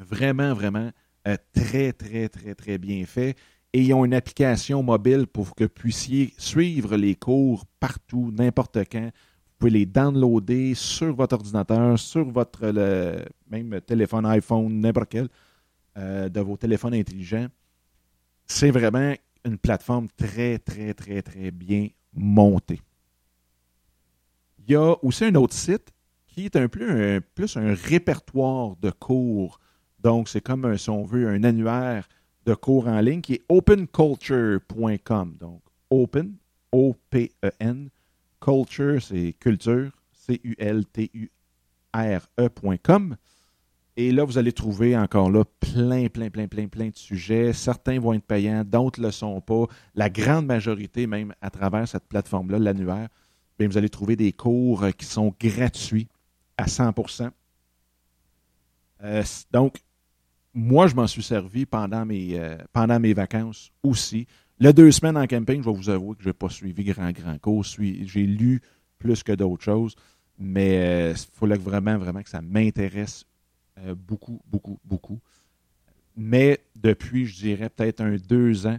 Vraiment, 0.00 0.54
vraiment 0.54 0.90
euh, 1.28 1.36
très, 1.52 1.92
très, 1.92 2.28
très, 2.28 2.54
très 2.54 2.78
bien 2.78 3.04
fait. 3.04 3.36
Et 3.72 3.82
ils 3.82 3.92
ont 3.92 4.04
une 4.04 4.14
application 4.14 4.82
mobile 4.82 5.26
pour 5.26 5.54
que 5.54 5.64
vous 5.64 5.70
puissiez 5.70 6.34
suivre 6.38 6.96
les 6.96 7.14
cours 7.14 7.66
partout, 7.78 8.32
n'importe 8.36 8.78
quand. 8.90 9.04
Vous 9.04 9.66
pouvez 9.66 9.70
les 9.70 9.86
downloader 9.86 10.74
sur 10.74 11.14
votre 11.14 11.34
ordinateur, 11.34 11.98
sur 11.98 12.24
votre 12.30 12.72
même 13.48 13.80
téléphone 13.82 14.24
iPhone, 14.26 14.80
n'importe 14.80 15.10
quel, 15.10 15.28
euh, 15.98 16.28
de 16.28 16.40
vos 16.40 16.56
téléphones 16.56 16.94
intelligents. 16.94 17.48
C'est 18.46 18.70
vraiment 18.70 19.14
une 19.44 19.58
plateforme 19.58 20.08
très, 20.16 20.58
très, 20.58 20.94
très, 20.94 21.20
très 21.22 21.50
bien 21.50 21.88
montée. 22.14 22.80
Il 24.58 24.72
y 24.72 24.76
a 24.76 24.96
aussi 25.04 25.26
un 25.26 25.34
autre 25.34 25.54
site 25.54 25.92
qui 26.26 26.46
est 26.46 26.56
un 26.56 26.68
peu 26.68 27.20
plus 27.34 27.56
un 27.56 27.74
répertoire 27.74 28.76
de 28.76 28.90
cours 28.90 29.60
donc, 30.02 30.28
c'est 30.28 30.40
comme, 30.40 30.76
si 30.78 30.90
on 30.90 31.04
veut, 31.04 31.28
un 31.28 31.44
annuaire 31.44 32.08
de 32.46 32.54
cours 32.54 32.88
en 32.88 33.00
ligne 33.00 33.20
qui 33.20 33.34
est 33.34 33.42
openculture.com. 33.48 35.36
Donc, 35.38 35.60
open, 35.90 36.34
O-P-E-N, 36.72 37.90
culture, 38.40 39.02
c'est 39.02 39.34
culture, 39.38 39.90
C-U-L-T-U-R-E.com. 40.12 40.76
Et 43.96 44.12
là, 44.12 44.24
vous 44.24 44.38
allez 44.38 44.52
trouver 44.52 44.96
encore 44.96 45.30
là 45.30 45.44
plein, 45.58 46.06
plein, 46.08 46.30
plein, 46.30 46.46
plein, 46.48 46.68
plein 46.68 46.88
de 46.88 46.96
sujets. 46.96 47.52
Certains 47.52 47.98
vont 48.00 48.14
être 48.14 48.24
payants, 48.24 48.64
d'autres 48.64 49.00
ne 49.00 49.06
le 49.06 49.12
sont 49.12 49.40
pas. 49.40 49.66
La 49.94 50.08
grande 50.08 50.46
majorité, 50.46 51.06
même 51.06 51.34
à 51.42 51.50
travers 51.50 51.86
cette 51.86 52.06
plateforme-là, 52.06 52.58
l'annuaire, 52.58 53.08
vous 53.58 53.76
allez 53.76 53.90
trouver 53.90 54.16
des 54.16 54.32
cours 54.32 54.86
qui 54.96 55.04
sont 55.04 55.34
gratuits 55.38 56.08
à 56.56 56.64
100% 56.64 57.30
euh, 59.02 59.22
Donc, 59.52 59.76
moi, 60.52 60.88
je 60.88 60.94
m'en 60.94 61.06
suis 61.06 61.22
servi 61.22 61.66
pendant 61.66 62.04
mes, 62.04 62.38
euh, 62.38 62.56
pendant 62.72 62.98
mes 62.98 63.12
vacances 63.12 63.70
aussi. 63.82 64.26
Les 64.58 64.72
deux 64.72 64.90
semaines 64.90 65.16
en 65.16 65.26
camping, 65.26 65.62
je 65.62 65.70
vais 65.70 65.76
vous 65.76 65.90
avouer 65.90 66.16
que 66.16 66.22
je 66.22 66.28
n'ai 66.28 66.32
pas 66.32 66.48
suivi 66.48 66.84
grand, 66.84 67.12
grand 67.12 67.38
cours. 67.38 67.64
J'ai 67.64 68.26
lu 68.26 68.60
plus 68.98 69.22
que 69.22 69.32
d'autres 69.32 69.62
choses, 69.62 69.94
mais 70.38 70.74
il 70.74 71.14
euh, 71.14 71.14
fallait 71.14 71.56
vraiment, 71.56 71.96
vraiment 71.98 72.22
que 72.22 72.28
ça 72.28 72.42
m'intéresse 72.42 73.24
euh, 73.78 73.94
beaucoup, 73.94 74.40
beaucoup, 74.46 74.78
beaucoup. 74.84 75.20
Mais 76.16 76.60
depuis, 76.76 77.26
je 77.26 77.36
dirais 77.36 77.70
peut-être 77.70 78.00
un 78.00 78.16
deux 78.16 78.66
ans, 78.66 78.78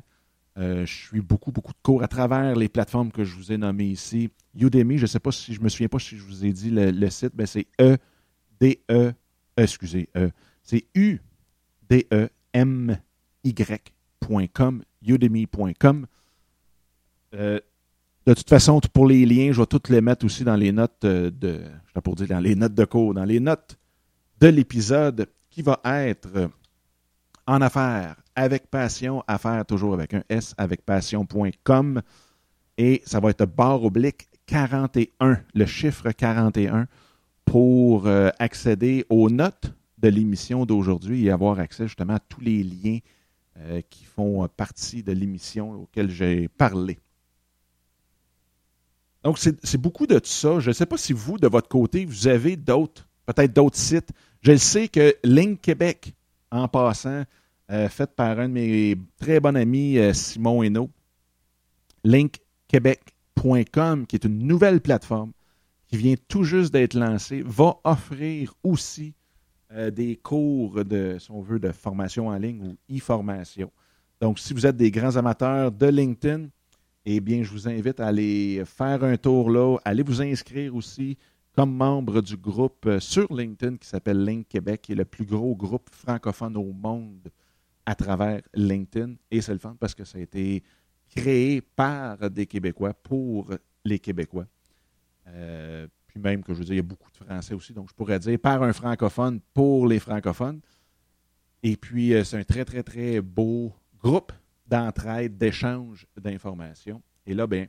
je 0.58 0.86
suis 0.86 1.22
beaucoup, 1.22 1.52
beaucoup 1.52 1.72
de 1.72 1.80
cours 1.82 2.04
à 2.04 2.08
travers 2.08 2.56
les 2.56 2.70
plateformes 2.70 3.12
que 3.12 3.24
je 3.24 3.36
vous 3.36 3.52
ai 3.52 3.58
nommées 3.58 3.86
ici. 3.86 4.30
Udemy, 4.54 4.98
je 4.98 5.04
ne 5.04 5.08
sais 5.08 5.20
pas 5.20 5.32
si 5.32 5.56
je 5.56 5.62
me 5.62 5.70
souviens 5.70 5.88
pas 5.88 5.98
si 5.98 6.18
je 6.18 6.24
vous 6.24 6.46
ai 6.46 6.52
dit 6.52 6.70
le, 6.70 7.10
site, 7.10 7.32
mais 7.36 7.48
c'est 7.48 7.66
E, 7.80 7.98
D, 8.60 8.84
E, 8.92 9.12
excusez, 9.58 10.10
E. 10.16 10.30
C'est 10.62 10.86
U 10.94 11.20
D-E-M-Y.com, 11.92 13.04
udemy.com. 15.06 16.08
Euh, 17.34 17.60
de 18.26 18.34
toute 18.34 18.48
façon, 18.48 18.80
pour 18.94 19.08
les 19.08 19.26
liens, 19.26 19.52
je 19.52 19.60
vais 19.60 19.66
tous 19.66 19.90
les 19.90 20.00
mettre 20.00 20.26
aussi 20.26 20.46
dans 20.46 20.56
les 20.56 20.72
notes 20.72 21.04
euh, 21.04 21.30
de. 21.30 21.60
Je 21.94 22.00
pour 22.00 22.16
dire 22.16 22.30
dans 22.30 22.40
les 22.40 22.56
notes 22.56 22.74
de 22.76 22.86
cours, 22.86 23.14
dans 23.14 23.26
les 23.26 23.42
notes 23.42 23.78
de 24.40 24.48
l'épisode 24.48 25.28
qui 25.50 25.62
va 25.64 25.82
être 25.84 26.30
euh, 26.36 26.48
en 27.46 27.60
affaires 27.62 28.16
avec 28.36 28.68
passion, 28.68 29.22
affaires 29.28 29.66
toujours 29.66 29.94
avec 29.94 30.14
un 30.14 30.24
S, 30.30 30.56
avec 30.58 30.86
passion.com. 30.86 32.02
Et 32.78 33.02
ça 33.06 33.20
va 33.20 33.32
être 33.32 33.44
barre 33.46 33.84
oblique 33.84 34.30
41, 34.46 35.42
le 35.54 35.66
chiffre 35.66 36.10
41, 36.12 36.88
pour 37.44 38.08
accéder 38.40 39.06
aux 39.10 39.30
notes 39.30 39.74
de 40.02 40.10
l'émission 40.10 40.66
d'aujourd'hui 40.66 41.26
et 41.26 41.32
avoir 41.32 41.60
accès 41.60 41.88
justement 41.88 42.16
à 42.16 42.20
tous 42.20 42.42
les 42.42 42.64
liens 42.64 43.00
euh, 43.58 43.82
qui 43.90 44.04
font 44.04 44.48
partie 44.48 45.04
de 45.04 45.12
l'émission 45.12 45.74
auquel 45.74 46.10
j'ai 46.10 46.48
parlé. 46.48 46.98
Donc, 49.24 49.38
c'est 49.38 49.78
beaucoup 49.78 50.08
de 50.08 50.20
ça. 50.24 50.60
Je 50.60 50.70
ne 50.70 50.74
sais 50.74 50.88
pas 50.88 50.98
si 50.98 51.14
vous, 51.14 51.38
de 51.38 51.48
votre 51.48 51.68
côté, 51.68 52.06
vous 52.06 52.28
avez 52.28 52.56
d'autres, 52.56 53.08
peut-être 53.28 53.54
d'autres 53.54 53.78
sites. 53.78 54.10
Je 54.42 54.58
sais 54.58 54.88
que 54.88 55.16
Link 55.24 55.62
Québec, 55.62 56.16
en 56.50 56.68
passant, 56.68 57.24
euh, 57.70 57.88
fait 57.88 58.10
par 58.16 58.40
un 58.40 58.50
de 58.50 58.54
mes 58.54 58.98
très 59.18 59.40
bons 59.40 59.56
amis, 59.56 60.00
euh, 60.00 60.14
Simon 60.14 60.64
Hainaut, 60.64 60.90
linkquebec.com, 62.04 64.08
qui 64.08 64.16
est 64.16 64.26
une 64.26 64.40
nouvelle 64.40 64.82
plateforme 64.82 65.34
qui 65.88 65.98
vient 65.98 66.16
tout 66.28 66.44
juste 66.44 66.74
d'être 66.74 66.96
lancée, 66.96 67.44
va 67.46 67.80
offrir 67.84 68.56
aussi 68.64 69.14
euh, 69.74 69.92
des 69.92 70.16
cours 70.18 70.84
de, 70.84 71.18
si 71.20 71.32
on 71.32 71.42
veut, 71.42 71.60
de 71.60 71.72
formation 71.72 72.28
en 72.28 72.38
ligne 72.38 72.62
ou 72.62 72.78
e-formation. 72.96 73.72
Donc, 74.20 74.40
si 74.40 74.54
vous 74.54 74.66
êtes 74.66 74.78
des 74.78 74.92
grands 74.92 75.16
amateurs 75.16 75.72
de 75.72 75.88
LinkedIn, 75.88 76.48
eh 77.06 77.20
bien, 77.20 77.44
je 77.44 77.52
vous 77.52 77.68
invite 77.68 78.00
à 78.00 78.08
aller 78.08 78.64
faire 78.66 79.04
un 79.04 79.18
tour 79.18 79.50
là, 79.50 79.78
allez 79.84 80.04
vous 80.04 80.22
inscrire 80.22 80.76
aussi 80.76 81.18
comme 81.56 81.76
membre 81.76 82.22
du 82.22 82.38
groupe 82.38 82.86
euh, 82.86 83.00
sur 83.00 83.34
LinkedIn 83.34 83.78
qui 83.78 83.88
s'appelle 83.88 84.24
Link 84.24 84.48
Québec, 84.48 84.82
qui 84.84 84.92
est 84.94 84.96
le 84.96 85.06
plus 85.06 85.26
gros 85.26 85.56
groupe 85.56 85.90
francophone 85.92 86.56
au 86.56 86.72
monde 86.72 87.30
à 87.86 87.96
travers 87.96 88.42
LinkedIn. 88.54 89.16
Et 89.32 89.42
c'est 89.42 89.54
le 89.54 89.60
fun 89.60 89.76
parce 89.80 89.96
que 89.96 90.06
ça 90.06 90.18
a 90.18 90.22
été 90.22 90.64
créé 91.10 91.62
par 91.62 92.30
des 92.30 92.46
Québécois 92.46 92.94
pour 92.94 93.50
les 93.84 94.00
Québécois. 94.00 94.46
Euh, 95.28 95.88
puis 96.12 96.20
même 96.20 96.44
que 96.44 96.54
je 96.54 96.60
veux 96.60 96.66
dire, 96.66 96.74
il 96.74 96.78
y 96.78 96.82
a 96.82 96.84
beaucoup 96.84 97.10
de 97.10 97.16
Français 97.16 97.54
aussi, 97.54 97.72
donc 97.74 97.88
je 97.90 97.94
pourrais 97.94 98.20
dire 98.20 98.38
par 98.38 98.62
un 98.64 98.74
francophone 98.74 99.40
pour 99.54 99.88
les 99.88 100.00
francophones. 100.00 100.60
Et 101.64 101.78
puis, 101.78 102.14
euh, 102.14 102.26
c'est 102.26 102.38
un 102.38 102.44
très, 102.44 102.66
très, 102.66 102.84
très 102.84 103.22
beau 103.22 103.74
groupe 103.98 104.34
d'entraide, 104.68 105.38
d'échange 105.38 106.06
d'informations. 106.20 107.02
Et 107.26 107.34
là, 107.34 107.48
bien, 107.48 107.68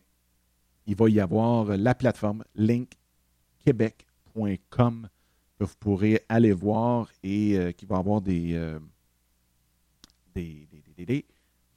il 0.86 0.96
va 0.96 1.08
y 1.08 1.20
avoir 1.20 1.76
la 1.76 1.94
plateforme 1.94 2.42
linkquebec.com 2.56 5.08
que 5.58 5.64
vous 5.64 5.76
pourrez 5.78 6.24
aller 6.28 6.52
voir 6.52 7.08
et 7.22 7.56
euh, 7.56 7.70
qui 7.70 7.86
va 7.86 7.98
avoir 7.98 8.22
des, 8.22 8.54
euh, 8.54 8.80
des, 10.34 10.66
des, 10.96 11.04
des, 11.04 11.24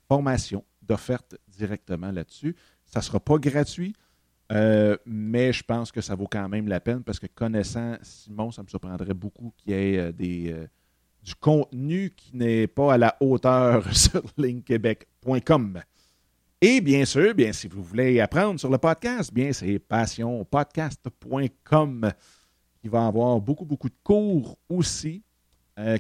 formations 0.08 0.65
d'offertes 0.82 1.36
directement 1.47 2.12
là-dessus. 2.12 2.56
Ça 2.86 3.01
ne 3.01 3.04
sera 3.04 3.19
pas 3.19 3.38
gratuit. 3.38 3.93
Euh, 4.51 4.95
mais 5.05 5.53
je 5.53 5.63
pense 5.63 5.91
que 5.91 6.01
ça 6.01 6.13
vaut 6.13 6.27
quand 6.27 6.47
même 6.47 6.67
la 6.67 6.79
peine 6.79 7.01
parce 7.03 7.17
que 7.19 7.25
connaissant 7.25 7.97
Simon, 8.03 8.51
ça 8.51 8.62
me 8.62 8.67
surprendrait 8.67 9.15
beaucoup 9.15 9.51
qu'il 9.58 9.71
y 9.71 9.75
ait 9.75 9.97
euh, 9.97 10.12
euh, 10.21 10.67
du 11.23 11.34
contenu 11.36 12.12
qui 12.15 12.36
n'est 12.36 12.67
pas 12.67 12.93
à 12.93 12.97
la 12.97 13.15
hauteur 13.19 13.91
sur 13.95 14.21
linkquebec.com. 14.38 15.81
Et 16.62 16.79
bien 16.79 17.03
sûr, 17.05 17.34
bien, 17.34 17.51
si 17.53 17.67
vous 17.67 17.81
voulez 17.84 18.19
apprendre 18.19 18.60
sur 18.60 18.69
le 18.69 18.77
podcast, 18.77 19.34
bien 19.34 19.51
c'est 19.51 19.79
passionpodcast.com 19.79 22.12
qui 22.81 22.88
va 22.88 23.08
avoir 23.08 23.41
beaucoup, 23.41 23.65
beaucoup 23.65 23.89
de 23.89 23.97
cours 24.03 24.60
aussi, 24.69 25.23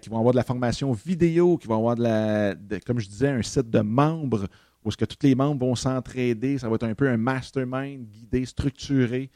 qui 0.01 0.09
vont 0.09 0.19
avoir 0.19 0.33
de 0.33 0.37
la 0.37 0.43
formation 0.43 0.93
vidéo, 0.93 1.57
qui 1.57 1.67
vont 1.67 1.77
avoir 1.77 1.95
de 1.95 2.03
la, 2.03 2.53
comme 2.85 2.99
je 2.99 3.09
disais, 3.09 3.29
un 3.29 3.41
site 3.41 3.69
de 3.69 3.81
membres 3.81 4.47
où 4.85 4.89
est-ce 4.89 4.97
que 4.97 5.05
tous 5.05 5.17
les 5.23 5.35
membres 5.35 5.65
vont 5.65 5.75
s'entraider. 5.75 6.57
Ça 6.57 6.69
va 6.69 6.75
être 6.75 6.83
un 6.83 6.95
peu 6.95 7.09
un 7.09 7.17
mastermind 7.17 8.05
guidé, 8.07 8.45
structuré. 8.45 9.31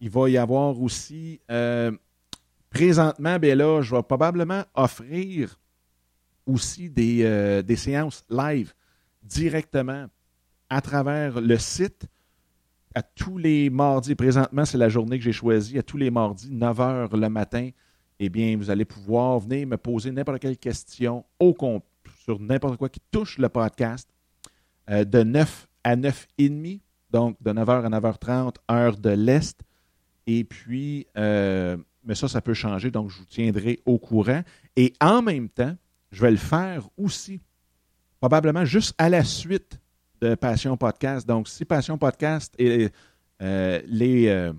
Il 0.00 0.10
va 0.10 0.28
y 0.28 0.36
avoir 0.36 0.80
aussi, 0.80 1.40
euh, 1.50 1.90
présentement, 2.70 3.38
bien 3.38 3.54
là, 3.54 3.80
je 3.82 3.94
vais 3.94 4.02
probablement 4.02 4.64
offrir 4.74 5.58
aussi 6.46 6.90
des, 6.90 7.62
des 7.62 7.76
séances 7.76 8.24
live 8.28 8.74
directement 9.22 10.06
à 10.68 10.80
travers 10.80 11.40
le 11.40 11.58
site 11.58 12.06
à 12.94 13.02
tous 13.02 13.38
les 13.38 13.70
mardis. 13.70 14.14
Présentement, 14.14 14.64
c'est 14.64 14.78
la 14.78 14.88
journée 14.88 15.18
que 15.18 15.24
j'ai 15.24 15.32
choisie. 15.32 15.78
À 15.78 15.82
tous 15.82 15.96
les 15.96 16.10
mardis, 16.10 16.50
9 16.50 16.78
h 16.78 17.16
le 17.16 17.28
matin, 17.28 17.70
eh 18.18 18.28
bien, 18.28 18.56
vous 18.56 18.70
allez 18.70 18.84
pouvoir 18.84 19.38
venir 19.40 19.66
me 19.66 19.76
poser 19.76 20.10
n'importe 20.10 20.40
quelle 20.40 20.58
question 20.58 21.24
sur 22.24 22.40
n'importe 22.40 22.76
quoi 22.76 22.88
qui 22.88 23.00
touche 23.10 23.38
le 23.38 23.48
podcast 23.48 24.08
euh, 24.90 25.04
de 25.04 25.22
9 25.22 25.68
à 25.84 25.96
9h30, 25.96 26.80
donc 27.10 27.36
de 27.40 27.52
9h 27.52 27.84
à 27.84 28.00
9h30, 28.00 28.56
heure 28.70 28.96
de 28.96 29.10
l'Est. 29.10 29.60
Et 30.26 30.44
puis, 30.44 31.06
euh, 31.16 31.76
mais 32.04 32.14
ça, 32.14 32.28
ça 32.28 32.40
peut 32.40 32.54
changer, 32.54 32.90
donc 32.90 33.10
je 33.10 33.18
vous 33.18 33.24
tiendrai 33.24 33.80
au 33.86 33.98
courant. 33.98 34.42
Et 34.76 34.92
en 35.00 35.22
même 35.22 35.48
temps, 35.48 35.74
je 36.10 36.22
vais 36.22 36.30
le 36.30 36.36
faire 36.36 36.88
aussi, 36.96 37.40
probablement 38.20 38.64
juste 38.64 38.94
à 38.98 39.08
la 39.08 39.24
suite 39.24 39.80
de 40.20 40.34
Passion 40.34 40.76
Podcast. 40.76 41.26
Donc, 41.26 41.48
si 41.48 41.64
Passion 41.64 41.98
Podcast 41.98 42.54
et 42.58 42.90
euh, 43.40 43.80
les, 43.86 44.52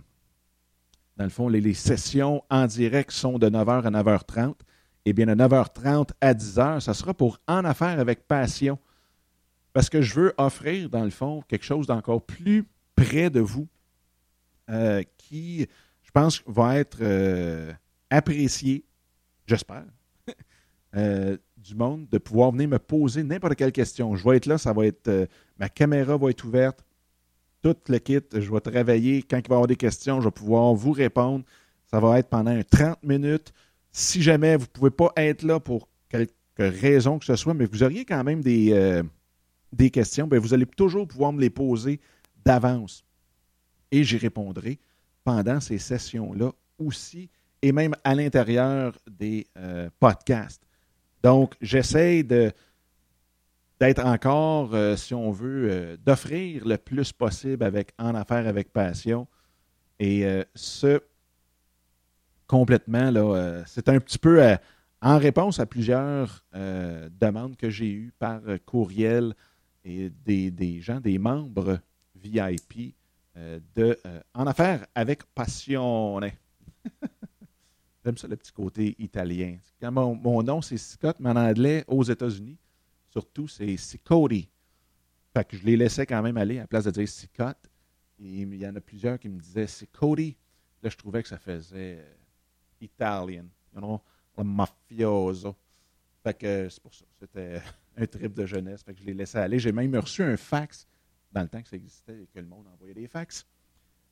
dans 1.17 1.23
le 1.23 1.29
fond, 1.29 1.47
les, 1.47 1.73
sessions 1.73 2.43
en 2.49 2.65
direct 2.65 3.11
sont 3.11 3.37
de 3.39 3.49
9h 3.49 3.83
à 3.83 3.91
9h30, 3.91 4.55
eh 5.05 5.13
bien, 5.13 5.25
de 5.25 5.35
9h30 5.35 6.09
à 6.21 6.33
10h, 6.33 6.79
ça 6.79 6.93
sera 6.93 7.13
pour 7.13 7.39
En 7.47 7.65
Affaires 7.65 7.99
avec 7.99 8.27
Passion. 8.27 8.79
Parce 9.73 9.89
que 9.89 10.01
je 10.01 10.13
veux 10.13 10.33
offrir, 10.37 10.89
dans 10.89 11.03
le 11.03 11.09
fond, 11.09 11.41
quelque 11.47 11.65
chose 11.65 11.87
d'encore 11.87 12.23
plus 12.23 12.65
près 12.95 13.29
de 13.29 13.39
vous 13.39 13.67
euh, 14.69 15.03
qui, 15.17 15.67
je 16.03 16.11
pense, 16.11 16.43
va 16.45 16.77
être 16.77 17.03
apprécié, 18.09 18.85
j'espère, 19.47 19.85
du 21.63 21.75
monde 21.75 22.07
de 22.09 22.17
pouvoir 22.17 22.51
venir 22.51 22.67
me 22.67 22.79
poser 22.79 23.23
n'importe 23.23 23.55
quelle 23.55 23.71
question. 23.71 24.15
Je 24.15 24.27
vais 24.27 24.37
être 24.37 24.45
là, 24.45 24.57
ça 24.57 24.73
va 24.73 24.85
être. 24.85 25.07
Euh, 25.07 25.25
ma 25.57 25.69
caméra 25.69 26.17
va 26.17 26.29
être 26.29 26.43
ouverte. 26.45 26.83
Tout 27.61 27.75
le 27.87 27.97
kit, 27.99 28.19
je 28.33 28.51
vais 28.51 28.59
travailler. 28.59 29.23
Quand 29.23 29.37
il 29.37 29.47
va 29.47 29.53
y 29.53 29.57
avoir 29.57 29.67
des 29.67 29.77
questions, 29.77 30.19
je 30.19 30.25
vais 30.25 30.31
pouvoir 30.31 30.73
vous 30.73 30.91
répondre. 30.91 31.45
Ça 31.89 31.99
va 31.99 32.19
être 32.19 32.29
pendant 32.29 32.59
30 32.61 33.01
minutes. 33.03 33.53
Si 33.91 34.21
jamais 34.21 34.57
vous 34.57 34.63
ne 34.63 34.67
pouvez 34.67 34.91
pas 34.91 35.11
être 35.15 35.43
là 35.43 35.59
pour 35.59 35.87
quelque 36.09 36.33
raison 36.57 37.19
que 37.19 37.25
ce 37.25 37.35
soit, 37.35 37.53
mais 37.53 37.65
vous 37.65 37.83
auriez 37.83 38.05
quand 38.05 38.23
même 38.23 38.41
des, 38.41 38.73
euh, 38.73 39.03
des 39.73 39.89
questions, 39.89 40.27
bien, 40.27 40.39
vous 40.39 40.53
allez 40.53 40.65
toujours 40.65 41.07
pouvoir 41.07 41.33
me 41.33 41.41
les 41.41 41.49
poser 41.49 41.99
d'avance. 42.45 43.03
Et 43.91 44.03
j'y 44.03 44.17
répondrai 44.17 44.79
pendant 45.23 45.59
ces 45.59 45.79
sessions-là 45.79 46.51
aussi, 46.77 47.29
et 47.61 47.71
même 47.71 47.95
à 48.03 48.13
l'intérieur 48.13 48.97
des 49.09 49.47
euh, 49.57 49.89
podcasts. 49.99 50.63
Donc, 51.23 51.55
j'essaie 51.61 52.23
d'être 52.23 54.05
encore, 54.05 54.75
euh, 54.75 54.95
si 54.95 55.13
on 55.13 55.31
veut, 55.31 55.69
euh, 55.69 55.97
d'offrir 55.97 56.65
le 56.67 56.77
plus 56.77 57.11
possible 57.11 57.63
avec 57.63 57.93
En 57.97 58.13
Affaires 58.15 58.47
avec 58.47 58.71
Passion. 58.73 59.27
Et 59.99 60.25
ce, 60.53 60.99
complètement, 62.45 63.09
là, 63.09 63.63
c'est 63.65 63.87
un 63.87 63.99
petit 64.01 64.17
peu 64.17 64.43
en 65.01 65.17
réponse 65.17 65.61
à 65.61 65.65
plusieurs 65.65 66.43
demandes 66.53 67.55
que 67.55 67.69
j'ai 67.69 67.89
eues 67.89 68.11
par 68.19 68.41
courriel 68.65 69.33
et 69.83 70.09
des, 70.09 70.81
gens, 70.81 70.99
des 70.99 71.17
membres 71.17 71.79
VIP 72.15 72.95
de 73.35 73.99
En 74.33 74.47
Affaires 74.47 74.85
avec 74.95 75.23
Passion. 75.33 76.19
J'aime 78.03 78.17
ça, 78.17 78.27
le 78.27 78.35
petit 78.35 78.51
côté 78.51 78.95
italien. 78.99 79.57
Quand 79.79 79.91
mon, 79.91 80.43
nom, 80.43 80.61
c'est 80.61 80.77
Scott, 80.77 81.15
mais 81.19 81.29
en 81.29 81.37
anglais, 81.37 81.85
aux 81.87 82.03
États-Unis, 82.03 82.57
surtout, 83.09 83.47
c'est 83.47 83.77
Cody. 84.03 84.49
Fait 85.33 85.47
que 85.47 85.57
je 85.57 85.65
les 85.65 85.77
laissais 85.77 86.05
quand 86.05 86.21
même 86.21 86.37
aller 86.37 86.57
à 86.57 86.61
la 86.61 86.67
place 86.67 86.83
de 86.83 86.91
dire 86.91 87.07
Scott. 87.07 87.57
Il 88.19 88.55
y 88.55 88.67
en 88.67 88.75
a 88.75 88.81
plusieurs 88.81 89.17
qui 89.17 89.29
me 89.29 89.39
disaient 89.39 89.67
Cody. 89.91 90.35
Là, 90.81 90.89
je 90.89 90.97
trouvais 90.97 91.23
que 91.23 91.29
ça 91.29 91.37
faisait 91.37 91.99
euh, 91.99 92.13
italien. 92.81 93.45
You 93.73 93.99
le 94.37 94.43
mafioso. 94.43 95.55
Fait 96.23 96.37
que 96.37 96.69
c'est 96.69 96.81
pour 96.81 96.93
ça. 96.93 97.05
C'était 97.19 97.61
un 97.97 98.05
trip 98.05 98.33
de 98.33 98.45
jeunesse. 98.45 98.83
Fait 98.83 98.93
que 98.93 99.01
je 99.01 99.05
les 99.05 99.13
laissais 99.13 99.39
aller. 99.39 99.59
J'ai 99.59 99.71
même 99.71 99.95
reçu 99.95 100.23
un 100.23 100.37
fax 100.37 100.87
dans 101.31 101.41
le 101.41 101.47
temps 101.47 101.61
que 101.61 101.69
ça 101.69 101.75
existait 101.75 102.23
et 102.23 102.27
que 102.27 102.39
le 102.39 102.45
monde 102.45 102.67
envoyait 102.73 102.93
des 102.93 103.07
fax 103.07 103.45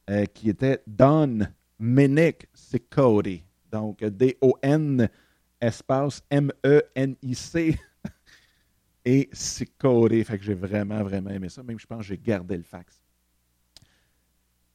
euh, 0.10 0.26
qui 0.26 0.50
était 0.50 0.84
Don 0.86 1.40
Menick, 1.80 2.48
Cody. 2.90 3.44
Donc, 3.72 4.04
D-O-N, 4.04 5.10
espace 5.62 6.24
M-E-N-I-C. 6.30 7.80
Et 9.06 9.30
codé. 9.80 10.24
Fait 10.24 10.38
que 10.38 10.44
j'ai 10.44 10.54
vraiment, 10.54 11.02
vraiment 11.04 11.32
aimé 11.32 11.50
ça. 11.50 11.64
Même, 11.64 11.80
je 11.80 11.88
pense 11.88 12.00
que 12.00 12.06
j'ai 12.06 12.18
gardé 12.18 12.56
le 12.56 12.64
fax. 12.64 13.02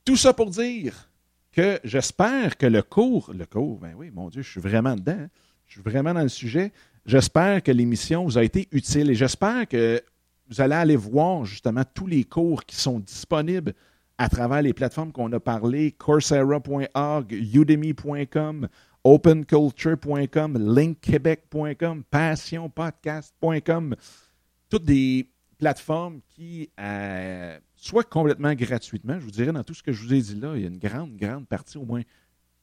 Tout 0.04 0.16
ça 0.16 0.32
pour 0.32 0.50
dire 0.50 1.08
que 1.52 1.78
j'espère 1.84 2.56
que 2.56 2.66
le 2.66 2.82
cours, 2.82 3.32
le 3.32 3.46
cours, 3.46 3.78
ben 3.78 3.94
oui, 3.94 4.10
mon 4.10 4.28
Dieu, 4.28 4.42
je 4.42 4.50
suis 4.50 4.60
vraiment 4.60 4.96
dedans. 4.96 5.18
Hein. 5.18 5.30
Je 5.66 5.74
suis 5.74 5.82
vraiment 5.82 6.12
dans 6.12 6.22
le 6.22 6.28
sujet. 6.28 6.72
J'espère 7.06 7.62
que 7.62 7.70
l'émission 7.70 8.24
vous 8.24 8.36
a 8.36 8.42
été 8.42 8.66
utile 8.72 9.10
et 9.10 9.14
j'espère 9.14 9.68
que 9.68 10.02
vous 10.48 10.60
allez 10.60 10.74
aller 10.74 10.96
voir 10.96 11.44
justement 11.44 11.82
tous 11.94 12.08
les 12.08 12.24
cours 12.24 12.64
qui 12.64 12.74
sont 12.74 12.98
disponibles 12.98 13.74
à 14.18 14.28
travers 14.28 14.60
les 14.60 14.72
plateformes 14.72 15.12
qu'on 15.12 15.30
a 15.30 15.38
parlé, 15.38 15.92
coursera.org, 15.92 17.32
udemy.com, 17.32 18.66
openculture.com, 19.04 20.58
linkquebec.com, 20.74 22.02
passionpodcast.com, 22.10 23.94
toutes 24.68 24.84
des 24.84 25.30
plateformes 25.58 26.20
qui, 26.30 26.70
euh, 26.80 27.56
soit 27.76 28.02
complètement 28.02 28.54
gratuitement, 28.54 29.20
je 29.20 29.24
vous 29.24 29.30
dirais, 29.30 29.52
dans 29.52 29.62
tout 29.62 29.74
ce 29.74 29.82
que 29.84 29.92
je 29.92 30.02
vous 30.02 30.12
ai 30.12 30.20
dit 30.20 30.40
là, 30.40 30.56
il 30.56 30.62
y 30.62 30.64
a 30.64 30.68
une 30.68 30.78
grande, 30.78 31.14
grande 31.16 31.46
partie, 31.46 31.78
au 31.78 31.84
moins, 31.84 32.02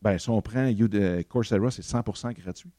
ben, 0.01 0.17
si 0.17 0.29
on 0.29 0.41
prend 0.41 0.69
Coursera, 1.29 1.71
c'est 1.71 1.81
100% 1.81 2.33
gratuit. 2.33 2.71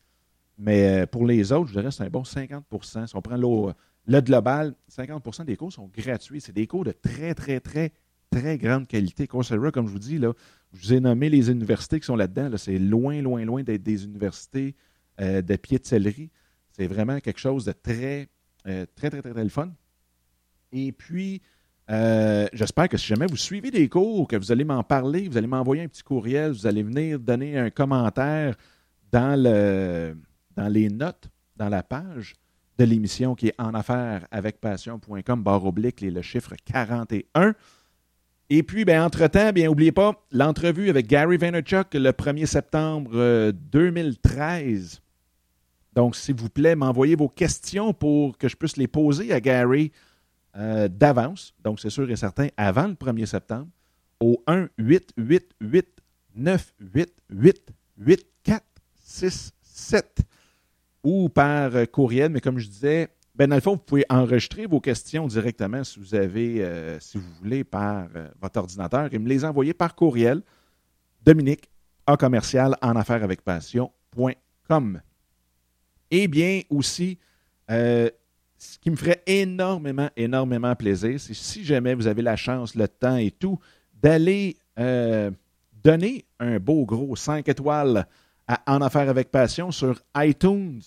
Mais 0.58 1.02
euh, 1.02 1.06
pour 1.06 1.26
les 1.26 1.52
autres, 1.52 1.68
je 1.68 1.78
dirais, 1.78 1.90
c'est 1.90 2.04
un 2.04 2.10
bon 2.10 2.22
50% 2.22 3.06
Si 3.06 3.16
on 3.16 3.22
prend 3.22 3.36
le, 3.36 4.20
global, 4.20 4.74
50% 4.90 5.44
des 5.44 5.56
cours 5.56 5.72
sont 5.72 5.90
gratuits. 5.94 6.40
C'est 6.40 6.52
des 6.52 6.66
cours 6.66 6.84
de 6.84 6.92
très, 6.92 7.34
très, 7.34 7.60
très 7.60 7.92
très 8.30 8.58
grande 8.58 8.86
qualité. 8.86 9.26
Coursera, 9.26 9.70
comme 9.70 9.86
je 9.86 9.92
vous 9.92 9.98
dis, 9.98 10.18
là, 10.18 10.32
je 10.72 10.80
vous 10.80 10.92
ai 10.94 11.00
nommé 11.00 11.28
les 11.28 11.50
universités 11.50 12.00
qui 12.00 12.06
sont 12.06 12.16
là-dedans. 12.16 12.50
c'est 12.56 12.78
loin, 12.78 13.20
loin, 13.22 13.44
loin 13.44 13.62
d'être 13.62 13.82
des 13.82 14.04
universités 14.04 14.74
euh, 15.20 15.42
de 15.42 15.56
pied. 15.56 15.80
C'est 15.82 16.86
vraiment 16.86 17.20
quelque 17.20 17.38
chose 17.38 17.64
de 17.64 17.72
très, 17.72 18.28
euh, 18.66 18.86
très, 18.96 19.10
très, 19.10 19.22
très, 19.22 19.32
très, 19.32 19.48
fun. 19.48 19.72
Et 20.72 20.90
puis, 20.90 21.42
j'espère 21.88 22.88
que 22.88 22.96
si 22.96 23.06
jamais 23.06 23.26
vous 23.26 23.36
suivez 23.36 23.70
des 23.70 23.88
cours, 23.88 24.26
que 24.26 24.36
vous 24.36 24.50
allez 24.50 24.64
m'en 24.64 24.82
parler, 24.82 25.28
vous 25.28 25.36
allez 25.36 25.46
m'envoyer 25.46 25.82
un 25.82 25.88
petit 25.88 26.02
courriel, 26.02 26.50
vous 26.50 26.66
allez 26.66 26.82
venir 26.82 27.20
donner 27.20 27.56
un 27.58 27.70
commentaire 27.70 28.56
dans, 29.12 29.40
le, 29.40 30.16
dans 30.56 30.68
les 30.68 30.88
notes, 30.88 31.28
dans 31.56 31.68
la 31.68 31.82
page 31.82 32.34
de 32.78 32.84
l'émission 32.84 33.34
qui 33.34 33.48
est 33.48 33.54
en 33.58 33.74
affaires 33.74 34.26
avec 34.30 34.60
passion.com, 34.60 35.42
barre 35.42 35.64
oblique, 35.64 36.02
et 36.02 36.10
le 36.10 36.22
chiffre 36.22 36.54
41. 36.64 37.54
Et 38.50 38.62
puis, 38.62 38.84
ben, 38.84 39.02
entre-temps, 39.02 39.52
bien, 39.52 39.68
n'oubliez 39.68 39.92
pas 39.92 40.12
l'entrevue 40.30 40.90
avec 40.90 41.06
Gary 41.06 41.38
Vaynerchuk 41.38 41.94
le 41.94 42.10
1er 42.10 42.44
septembre 42.46 43.52
2013. 43.52 44.94
Euh, 44.94 44.98
Donc, 45.94 46.16
s'il 46.16 46.34
vous 46.34 46.50
plaît, 46.50 46.76
m'envoyez 46.76 47.16
vos 47.16 47.28
questions 47.28 47.94
pour 47.94 48.36
que 48.36 48.48
je 48.48 48.56
puisse 48.56 48.76
les 48.76 48.88
poser 48.88 49.32
à 49.32 49.40
Gary 49.40 49.92
euh, 50.56 50.88
d'avance. 50.88 51.54
Donc, 51.62 51.80
c'est 51.80 51.90
sûr 51.90 52.10
et 52.10 52.16
certain, 52.16 52.48
avant 52.56 52.88
le 52.88 52.94
1er 52.94 53.26
septembre, 53.26 53.68
au 54.20 54.42
1 54.46 54.68
888 54.78 55.88
988 56.36 57.72
8467 57.98 60.24
ou 61.04 61.28
par 61.28 61.70
courriel. 61.92 62.32
Mais 62.32 62.40
comme 62.40 62.58
je 62.58 62.66
disais, 62.66 63.10
ben, 63.36 63.48
dans 63.48 63.56
le 63.56 63.60
fond, 63.60 63.72
vous 63.72 63.78
pouvez 63.78 64.04
enregistrer 64.08 64.66
vos 64.66 64.80
questions 64.80 65.26
directement 65.26 65.82
si 65.82 65.98
vous 65.98 66.14
avez, 66.14 66.62
euh, 66.62 67.00
si 67.00 67.18
vous 67.18 67.32
voulez, 67.40 67.64
par 67.64 68.06
euh, 68.14 68.28
votre 68.40 68.60
ordinateur 68.60 69.12
et 69.12 69.18
me 69.18 69.28
les 69.28 69.44
envoyer 69.44 69.74
par 69.74 69.96
courriel. 69.96 70.40
Dominique, 71.24 71.68
en 72.06 72.16
commercial, 72.16 72.76
en 72.80 72.94
affaires 72.94 73.24
avec 73.24 73.42
passion.com. 73.42 75.00
Et 76.12 76.28
bien 76.28 76.60
aussi, 76.70 77.18
euh, 77.72 78.08
ce 78.56 78.78
qui 78.78 78.90
me 78.90 78.96
ferait 78.96 79.22
énormément, 79.26 80.10
énormément 80.16 80.76
plaisir, 80.76 81.18
c'est 81.18 81.34
si 81.34 81.64
jamais 81.64 81.94
vous 81.94 82.06
avez 82.06 82.22
la 82.22 82.36
chance, 82.36 82.76
le 82.76 82.86
temps 82.86 83.16
et 83.16 83.32
tout, 83.32 83.58
d'aller 84.00 84.56
donner 85.84 86.24
un 86.40 86.58
beau 86.58 86.84
gros 86.84 87.14
5 87.14 87.48
étoiles 87.48 88.06
à 88.46 88.74
En 88.74 88.82
affaires 88.82 89.08
avec 89.08 89.30
passion 89.30 89.70
sur 89.70 90.02
iTunes 90.16 90.80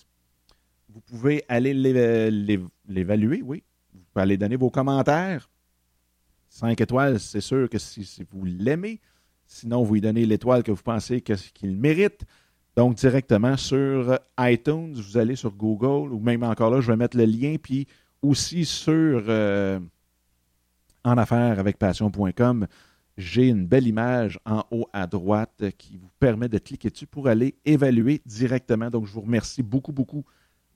vous 0.98 1.16
pouvez 1.16 1.44
aller 1.48 1.74
l'évaluer, 2.88 3.42
oui. 3.42 3.62
Vous 3.94 4.00
pouvez 4.12 4.22
aller 4.22 4.36
donner 4.36 4.56
vos 4.56 4.70
commentaires. 4.70 5.48
Cinq 6.48 6.80
étoiles, 6.80 7.20
c'est 7.20 7.40
sûr 7.40 7.68
que 7.68 7.78
si, 7.78 8.26
vous 8.30 8.44
l'aimez. 8.44 9.00
Sinon, 9.46 9.84
vous 9.84 9.94
lui 9.94 10.00
donnez 10.00 10.26
l'étoile 10.26 10.62
que 10.62 10.72
vous 10.72 10.82
pensez 10.82 11.20
qu'il 11.20 11.76
mérite. 11.76 12.24
Donc, 12.76 12.96
directement 12.96 13.56
sur 13.56 14.18
iTunes, 14.40 14.94
vous 14.94 15.16
allez 15.16 15.36
sur 15.36 15.52
Google, 15.52 16.12
ou 16.12 16.18
même 16.18 16.42
encore 16.42 16.70
là, 16.70 16.80
je 16.80 16.90
vais 16.90 16.96
mettre 16.96 17.16
le 17.16 17.24
lien, 17.24 17.56
puis 17.62 17.86
aussi 18.20 18.64
sur 18.64 19.22
euh, 19.28 19.78
en 21.04 21.16
affaires 21.16 21.60
avec 21.60 21.78
passion.com, 21.78 22.66
j'ai 23.16 23.48
une 23.48 23.66
belle 23.66 23.86
image 23.86 24.38
en 24.44 24.64
haut 24.70 24.88
à 24.92 25.06
droite 25.06 25.64
qui 25.76 25.96
vous 25.96 26.10
permet 26.18 26.48
de 26.48 26.58
cliquer 26.58 26.90
dessus 26.90 27.06
pour 27.06 27.28
aller 27.28 27.56
évaluer 27.64 28.20
directement. 28.26 28.90
Donc, 28.90 29.06
je 29.06 29.12
vous 29.12 29.22
remercie 29.22 29.62
beaucoup, 29.62 29.92
beaucoup 29.92 30.24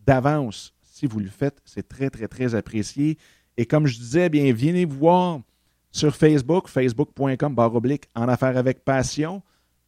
d'avance 0.06 0.72
si 0.82 1.06
vous 1.06 1.20
le 1.20 1.28
faites. 1.28 1.60
C'est 1.64 1.88
très, 1.88 2.10
très, 2.10 2.28
très 2.28 2.54
apprécié. 2.54 3.18
Et 3.56 3.66
comme 3.66 3.86
je 3.86 3.98
disais, 3.98 4.28
bien, 4.28 4.52
venez 4.52 4.84
voir 4.84 5.40
sur 5.90 6.14
Facebook, 6.14 6.68
facebook.com, 6.68 7.54
barre 7.54 7.74
oblique, 7.74 8.08
en 8.14 8.28
affaires 8.28 8.56
avec 8.56 8.84
passion. 8.84 9.42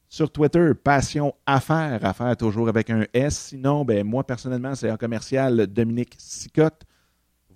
Sur 0.09 0.31
Twitter, 0.31 0.73
passion 0.75 1.35
affaires, 1.47 2.05
affaires 2.05 2.37
toujours 2.37 2.69
avec 2.69 2.91
un 2.91 3.05
S. 3.13 3.37
Sinon, 3.49 3.85
ben, 3.85 4.07
moi, 4.07 4.25
personnellement, 4.25 4.75
c'est 4.75 4.91
un 4.91 4.97
commercial 4.97 5.67
Dominique 5.67 6.15
Sicotte. 6.19 6.83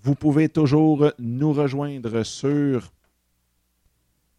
Vous 0.03 0.15
pouvez 0.15 0.49
toujours 0.49 1.13
nous 1.19 1.53
rejoindre 1.53 2.23
sur 2.23 2.91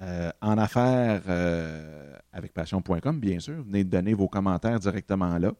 euh, 0.01 0.31
en 0.41 0.57
affaires 0.57 1.21
euh, 1.27 2.15
avec 2.31 2.53
passion.com, 2.53 3.19
bien 3.19 3.39
sûr. 3.39 3.61
Venez 3.63 3.83
donner 3.83 4.13
vos 4.13 4.27
commentaires 4.27 4.79
directement 4.79 5.37
là. 5.37 5.51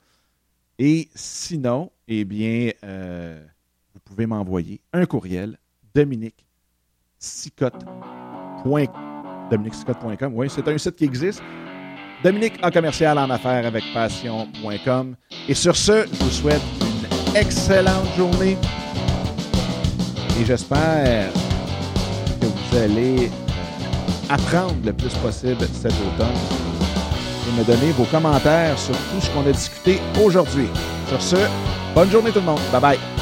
Et 0.82 1.10
sinon, 1.14 1.92
eh 2.08 2.24
bien, 2.24 2.72
euh, 2.86 3.44
vous 3.94 4.00
pouvez 4.00 4.26
m'envoyer 4.26 4.80
un 4.94 5.06
courriel, 5.06 5.58
Dominique 5.94 6.46
DominiqueSicotte.com. 9.52 10.32
Oui, 10.34 10.50
c'est 10.50 10.66
un 10.70 10.78
site 10.78 10.96
qui 10.96 11.04
existe. 11.04 11.44
Dominique 12.24 12.54
en 12.64 12.72
commercial 12.72 13.18
en 13.18 13.30
affaires 13.30 13.66
avec 13.66 13.84
passion.com. 13.94 15.18
Et 15.50 15.54
sur 15.54 15.76
ce, 15.76 16.06
je 16.06 16.24
vous 16.24 16.30
souhaite 16.30 16.62
une 16.82 17.36
excellente 17.36 18.08
journée. 18.16 18.56
Et 20.40 20.46
j'espère 20.46 21.30
que 22.40 22.46
vous 22.46 22.78
allez 22.78 23.30
apprendre 24.30 24.76
le 24.86 24.94
plus 24.94 25.14
possible 25.16 25.68
cet 25.74 25.92
automne 25.92 26.59
et 27.48 27.60
me 27.60 27.64
donner 27.64 27.92
vos 27.92 28.06
commentaires 28.06 28.78
sur 28.78 28.96
tout 28.96 29.22
ce 29.22 29.30
qu'on 29.30 29.48
a 29.48 29.52
discuté 29.52 30.00
aujourd'hui. 30.24 30.68
Sur 31.08 31.22
ce, 31.22 31.38
bonne 31.96 32.10
journée 32.10 32.32
tout 32.32 32.40
le 32.40 32.46
monde. 32.46 32.60
Bye 32.72 32.82
bye. 32.82 33.19